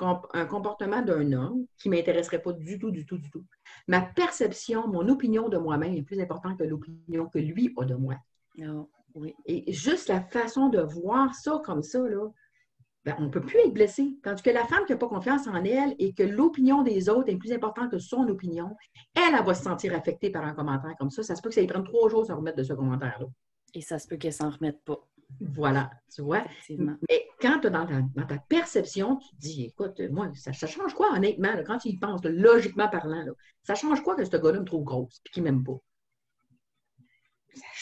comportement 0.47 1.03
d'un 1.03 1.33
homme 1.33 1.67
qui 1.79 1.89
ne 1.89 1.95
m'intéresserait 1.95 2.43
pas 2.43 2.53
du 2.53 2.79
tout, 2.81 2.91
du 2.91 3.07
tout, 3.07 3.19
du 3.19 3.31
tout? 3.31 3.45
Ma 3.87 4.01
perception, 4.01 4.89
mon 4.89 5.09
opinion 5.09 5.49
de 5.49 5.59
moi-même 5.59 5.95
est 5.95 6.03
plus 6.03 6.21
importante 6.21 6.59
que 6.59 6.65
l'opinion 6.65 7.29
que 7.29 7.39
lui 7.39 7.73
a 7.79 7.85
de 7.85 7.95
moi. 7.95 8.17
Ah, 8.61 8.85
oui. 9.15 9.37
Et 9.47 9.73
juste 9.73 10.09
la 10.09 10.21
façon 10.21 10.69
de 10.69 10.81
voir 10.81 11.33
ça 11.35 11.61
comme 11.65 11.85
ça, 11.85 12.01
là, 12.01 12.29
ben, 13.05 13.15
on 13.19 13.25
ne 13.25 13.29
peut 13.29 13.41
plus 13.41 13.59
être 13.61 13.73
blessé. 13.73 14.19
Tandis 14.23 14.43
que 14.43 14.51
la 14.51 14.67
femme 14.67 14.85
qui 14.87 14.93
n'a 14.93 14.99
pas 14.99 15.09
confiance 15.09 15.47
en 15.47 15.65
elle 15.65 15.95
et 15.99 16.13
que 16.13 16.23
l'opinion 16.23 16.83
des 16.83 17.09
autres 17.09 17.31
est 17.31 17.37
plus 17.37 17.53
importante 17.53 17.91
que 17.91 17.99
son 17.99 18.29
opinion, 18.29 18.77
elle, 19.15 19.35
elle 19.39 19.45
va 19.45 19.55
se 19.55 19.63
sentir 19.63 19.95
affectée 19.95 20.31
par 20.31 20.45
un 20.45 20.53
commentaire 20.53 20.95
comme 20.99 21.11
ça. 21.11 21.23
Ça 21.23 21.35
se 21.35 21.43
peut 21.43 21.49
que 21.49 21.55
ça 21.55 21.63
lui 21.63 21.69
prenne 21.69 21.85
trois 21.85 22.11
jours 22.11 22.31
à 22.31 22.35
remettre 22.35 22.59
de 22.59 22.63
ce 22.63 22.75
commentaire-là. 22.75 23.27
Et 23.75 23.81
ça 23.81 23.99
se 23.99 24.07
peut 24.07 24.17
qu'elle 24.17 24.33
s'en 24.33 24.51
remette 24.51 24.83
pas. 24.85 24.99
Voilà, 25.41 25.91
tu 26.13 26.23
vois. 26.23 26.45
Mais 26.69 27.29
quand 27.41 27.61
tu 27.61 27.69
es 27.69 27.71
dans 27.71 27.87
ta, 27.87 28.39
perception, 28.49 29.17
tu 29.17 29.29
te 29.31 29.41
dis, 29.41 29.65
écoute, 29.65 30.01
moi, 30.11 30.31
ça, 30.35 30.53
change 30.53 30.95
quoi, 30.95 31.13
honnêtement, 31.15 31.55
quand 31.65 31.79
tu 31.79 31.89
y 31.89 31.99
penses, 31.99 32.23
logiquement 32.25 32.89
parlant, 32.89 33.25
ça 33.63 33.75
change 33.75 34.03
quoi 34.03 34.17
que 34.17 34.25
ce 34.25 34.37
gars-là 34.37 34.61
me 34.61 34.65
trouve 34.65 34.85
grosse 34.85 35.21
et 35.25 35.31
qu'il 35.31 35.45
ne 35.45 35.51
m'aime 35.51 35.65
pas? 35.65 35.79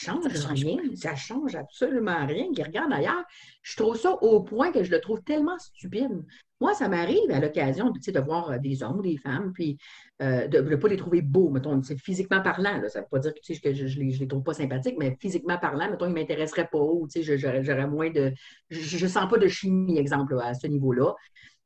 Ça 0.01 0.15
change, 0.15 0.65
rien. 0.65 0.79
Ça 0.95 1.15
change 1.15 1.55
absolument 1.55 2.27
rien. 2.27 2.47
Il 2.57 2.63
regarde 2.63 2.93
ailleurs. 2.93 3.25
Je 3.63 3.77
trouve 3.77 3.97
ça 3.97 4.13
au 4.23 4.43
point 4.43 4.73
que 4.73 4.83
je 4.85 4.91
le 4.91 5.01
trouve 5.01 5.23
tellement 5.23 5.59
stupide. 5.59 6.25
Moi, 6.61 6.75
ça 6.75 6.89
m'arrive 6.89 7.31
à 7.31 7.39
l'occasion 7.39 7.91
de 7.91 8.21
voir 8.21 8.51
euh, 8.51 8.59
des 8.59 8.83
hommes 8.83 8.99
ou 8.99 9.03
des 9.03 9.17
femmes, 9.17 9.53
puis 9.53 9.79
euh, 10.23 10.49
de 10.49 10.61
ne 10.61 10.77
pas 10.77 10.89
les 10.89 10.97
trouver 10.97 11.23
beaux, 11.23 11.51
mettons, 11.51 11.81
physiquement 11.83 12.43
parlant. 12.43 12.83
ça 12.89 12.99
ne 12.99 13.05
veut 13.05 13.09
pas 13.09 13.19
dire 13.21 13.33
que, 13.35 13.73
je 13.73 13.85
ne 13.85 14.05
les, 14.05 14.27
trouve 14.27 14.43
pas 14.43 14.55
sympathiques, 14.55 14.97
mais 14.99 15.17
physiquement 15.21 15.57
parlant, 15.59 15.89
mettons, 15.89 16.07
ils 16.07 16.15
ne 16.15 16.15
m'intéresseraient 16.15 16.69
pas, 16.71 16.79
ou 16.79 17.09
j'aurais 17.15 17.87
moins 17.87 18.11
de. 18.11 18.33
Je 18.71 19.05
ne 19.05 19.09
sens 19.09 19.31
pas 19.31 19.39
de 19.39 19.47
chimie, 19.47 19.99
exemple, 19.99 20.37
à 20.41 20.55
ce 20.55 20.67
niveau-là. 20.67 21.15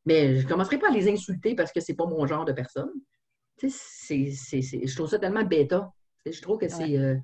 Mais 0.04 0.36
je 0.36 0.42
ne 0.44 0.48
commencerai 0.48 0.78
pas 0.78 0.88
à 0.88 0.92
les 0.92 1.08
insulter 1.08 1.54
parce 1.54 1.72
que 1.72 1.80
ce 1.80 1.92
n'est 1.92 1.96
pas 1.96 2.06
mon 2.06 2.26
genre 2.26 2.44
de 2.44 2.52
personne. 2.52 2.90
je 3.62 4.94
trouve 4.94 5.08
ça 5.08 5.18
tellement 5.18 5.44
bêta. 5.44 5.90
Je 6.26 6.40
trouve 6.42 6.58
que 6.58 6.68
c'est. 6.68 6.98
Euh, 6.98 7.16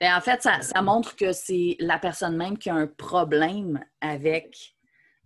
ben, 0.00 0.14
en 0.16 0.20
fait, 0.20 0.42
ça, 0.42 0.82
montre 0.82 1.16
que 1.16 1.32
c'est 1.32 1.76
la 1.80 1.98
personne 1.98 2.36
même 2.36 2.58
qui 2.58 2.70
a 2.70 2.74
un 2.74 2.86
problème 2.86 3.82
avec 4.00 4.76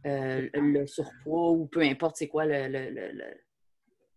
euh, 0.06 0.48
le 0.54 0.86
surpoids 0.86 1.50
ou 1.50 1.66
peu 1.66 1.82
importe 1.82 2.16
c'est 2.16 2.28
quoi 2.28 2.44
le, 2.46 3.12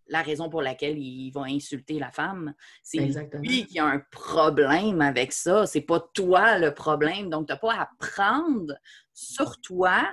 la 0.07 0.22
raison 0.22 0.50
pour 0.50 0.62
laquelle 0.62 0.98
il 0.98 1.31
va 1.31 1.43
insulter 1.43 1.98
la 2.00 2.12
femme. 2.12 2.53
C'est 2.83 3.10
lui 3.41 3.65
qui 3.65 3.79
a 3.79 3.86
un 3.86 4.01
problème 4.12 5.01
avec 5.01 5.31
ça. 5.31 5.65
C'est 5.65 5.81
pas 5.81 6.00
toi 6.13 6.60
le 6.60 6.74
problème. 6.74 7.29
Donc, 7.29 7.48
tu 7.48 7.53
n'as 7.53 7.60
pas 7.60 7.74
à 7.74 7.89
prendre 8.00 8.74
sur 9.13 9.60
toi 9.62 10.03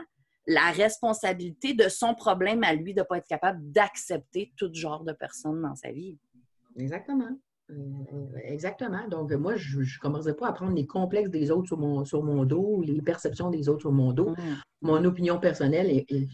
la 0.47 0.71
responsabilité 0.71 1.75
de 1.75 1.89
son 1.89 2.15
problème 2.15 2.65
à 2.65 2.73
lui 2.73 2.95
de 2.95 3.01
ne 3.01 3.05
pas 3.05 3.19
être 3.19 3.29
capable 3.29 3.61
d'accepter 3.71 4.53
tout 4.57 4.73
genre 4.73 5.05
de 5.05 5.13
personnes 5.13 5.61
dans 5.61 5.75
sa 5.75 5.93
vie. 5.93 6.19
Exactement. 6.77 7.39
Euh, 7.71 8.39
exactement. 8.43 9.07
Donc, 9.09 9.33
moi, 9.33 9.57
je 9.57 9.81
ne 9.81 10.01
commencerai 10.01 10.35
pas 10.35 10.49
à 10.49 10.53
prendre 10.53 10.75
les 10.75 10.87
complexes 10.87 11.31
des 11.31 11.51
autres 11.51 11.69
sur 11.69 11.79
mon, 11.79 12.05
sur 12.05 12.23
mon 12.23 12.45
dos, 12.45 12.83
les 12.83 13.01
perceptions 13.03 13.51
des 13.51 13.69
autres 13.69 13.81
sur 13.81 13.93
mon 13.93 14.13
dos. 14.13 14.31
Mm. 14.31 14.57
Mon 14.83 15.05
opinion 15.05 15.39
personnelle 15.39 15.91
est, 15.91 16.29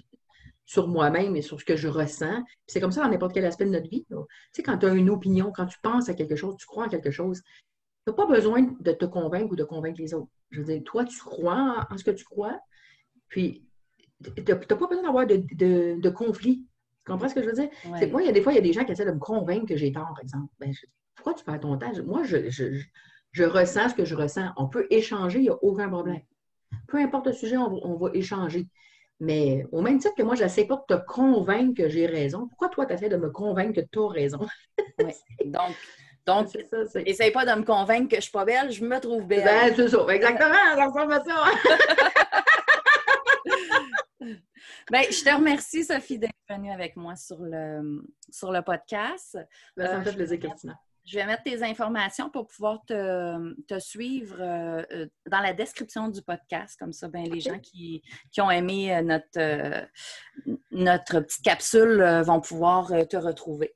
sur 0.65 0.89
moi-même 0.89 1.37
et 1.37 1.43
sur 1.43 1.61
ce 1.61 1.65
que 1.65 1.77
je 1.77 1.89
ressens. 1.89 2.43
C'est 2.67 2.81
comme 2.81 2.91
ça 2.91 3.03
dans 3.03 3.11
n'importe 3.11 3.33
quel 3.33 3.45
aspect 3.45 3.65
de 3.65 3.71
notre 3.71 3.89
vie. 3.89 4.05
Tu 4.09 4.17
sais, 4.53 4.63
quand 4.63 4.79
tu 4.79 4.87
as 4.87 4.95
une 4.95 5.11
opinion, 5.11 5.53
quand 5.55 5.67
tu 5.67 5.79
penses 5.81 6.09
à 6.09 6.15
quelque 6.15 6.37
chose, 6.37 6.57
tu 6.59 6.67
crois 6.67 6.87
en 6.87 6.89
quelque 6.89 7.13
chose, 7.13 7.41
tu 7.43 8.11
n'as 8.11 8.15
pas 8.15 8.27
besoin 8.27 8.63
de 8.81 8.93
te 8.93 9.05
convaincre 9.05 9.53
ou 9.53 9.57
de 9.57 9.65
convaincre 9.65 10.01
les 10.01 10.13
autres. 10.13 10.29
Je 10.51 10.61
veux 10.61 10.67
dire, 10.67 10.83
toi, 10.85 11.05
tu 11.05 11.19
crois 11.21 11.87
en, 11.89 11.97
ce 11.97 12.05
que 12.05 12.11
tu 12.11 12.25
crois, 12.25 12.59
puis 13.29 13.65
tu 14.25 14.43
n'as 14.43 14.57
pas 14.57 14.87
besoin 14.87 15.05
d'avoir 15.05 15.27
de, 15.27 16.01
de, 16.01 16.11
conflit. 16.11 16.67
Tu 17.05 17.13
comprends 17.13 17.29
ce 17.29 17.35
que 17.35 17.43
je 17.43 17.47
veux 17.47 17.55
dire? 17.55 17.69
C'est 17.99 18.11
moi, 18.11 18.23
il 18.23 18.27
y 18.27 18.29
a 18.29 18.33
des 18.33 18.43
fois, 18.43 18.53
il 18.53 18.57
y 18.57 18.59
a 18.59 18.63
des 18.63 18.73
gens 18.73 18.85
qui 18.85 18.91
essaient 18.91 19.05
de 19.05 19.13
me 19.13 19.21
convaincre 19.21 19.67
que 19.67 19.77
j'ai 19.77 19.93
tort, 19.93 20.09
par 20.09 20.21
exemple. 20.21 20.53
Ben, 20.59 20.73
pourquoi 21.27 21.41
tu 21.41 21.45
perds 21.45 21.61
ton 21.61 21.77
temps? 21.77 21.91
Moi, 22.05 22.23
je, 22.23 22.37
je, 23.33 23.43
ressens 23.43 23.89
ce 23.89 23.95
que 23.95 24.05
je 24.05 24.15
ressens. 24.15 24.53
On 24.57 24.69
peut 24.69 24.87
échanger, 24.91 25.41
il 25.41 25.43
n'y 25.43 25.49
a 25.49 25.59
aucun 25.61 25.89
problème. 25.89 26.21
Peu 26.87 26.99
importe 26.99 27.27
le 27.27 27.33
sujet, 27.33 27.57
on, 27.57 27.97
va 27.97 28.11
échanger. 28.15 28.69
Mais 29.19 29.67
au 29.73 29.83
même 29.83 29.99
titre 29.99 30.15
que 30.15 30.23
moi, 30.23 30.37
je 30.37 30.45
n'essaie 30.45 30.67
pas 30.67 30.81
de 30.89 30.95
te 30.95 31.05
convaincre 31.05 31.83
que 31.83 31.89
j'ai 31.89 32.07
raison. 32.07 32.47
Pourquoi 32.47 32.69
toi, 32.69 32.87
tu 32.87 32.93
essaies 32.93 33.09
de 33.09 33.17
me 33.17 33.31
convaincre 33.31 33.81
que 33.81 33.87
tu 33.91 33.99
as 33.99 34.07
raison? 34.07 34.47
Donc, 35.47 35.75
donc, 36.27 36.49
essaye 37.07 37.31
pas 37.31 37.45
de 37.45 37.53
me 37.53 37.65
convaincre 37.65 38.09
que 38.09 38.17
je 38.17 38.23
suis 38.23 38.33
pas 38.33 38.45
belle, 38.45 38.73
je 38.73 38.85
me 38.85 38.99
trouve 38.99 39.29
belle. 39.29 39.45
Ben, 39.45 39.73
c'est 39.77 39.89
ça, 39.89 40.05
exactement, 40.09 40.51
ben, 44.91 45.05
je 45.09 45.23
te 45.23 45.33
remercie, 45.33 45.85
Sophie, 45.85 46.19
d'être 46.19 46.33
venue 46.51 46.73
avec 46.73 46.97
moi 46.97 47.15
sur 47.15 47.39
le, 47.41 48.05
sur 48.29 48.51
le 48.51 48.61
podcast. 48.63 49.39
Ben, 49.77 49.87
ça 49.87 49.99
me 49.99 50.03
fait 50.03 50.11
euh, 50.11 50.15
plaisir, 50.15 50.41
Christina. 50.41 50.77
Je 51.07 51.19
vais 51.19 51.27
mettre 51.27 51.45
tes 51.45 51.63
informations 51.63 52.31
pour 52.31 52.49
pouvoir 52.49 52.85
te, 52.85 53.79
suivre 53.79 54.37
euh, 54.41 54.83
euh, 54.93 55.07
dans 55.31 55.41
la 55.41 55.53
description 55.53 56.09
du 56.09 56.21
podcast. 56.21 56.77
Comme 56.79 56.93
ça, 56.93 57.09
ben, 57.09 57.25
les 57.31 57.41
gens 57.41 57.59
qui, 57.61 58.03
ont 58.39 58.51
aimé 58.51 59.01
notre, 59.03 59.87
notre 60.73 61.21
petite 61.21 61.45
capsule 61.45 62.03
vont 62.25 62.41
pouvoir 62.41 62.89
te 63.09 63.17
retrouver. 63.17 63.73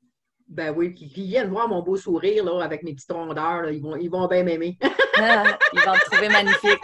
Ben 0.51 0.75
oui, 0.75 0.93
qui, 0.93 1.05
viennent 1.05 1.49
voir 1.49 1.69
mon 1.69 1.81
beau 1.81 1.95
sourire 1.95 2.43
là, 2.43 2.61
avec 2.61 2.83
mes 2.83 2.93
petites 2.93 3.11
rondeurs, 3.11 3.69
ils, 3.69 3.81
vont, 3.81 3.95
ils 3.95 4.09
vont 4.09 4.27
bien 4.27 4.43
m'aimer. 4.43 4.77
Ah, 5.23 5.59
ils 5.73 5.79
vont 5.81 5.91
te 5.93 6.05
trouver 6.09 6.29
magnifique. 6.29 6.79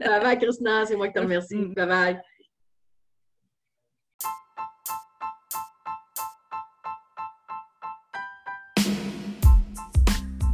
bye 0.00 0.20
bye, 0.22 0.38
Christina, 0.38 0.86
c'est 0.86 0.96
moi 0.96 1.08
qui 1.08 1.14
te 1.14 1.18
remercie. 1.18 1.56
Mm. 1.56 1.74
Bye 1.74 1.86
bye. 1.86 2.20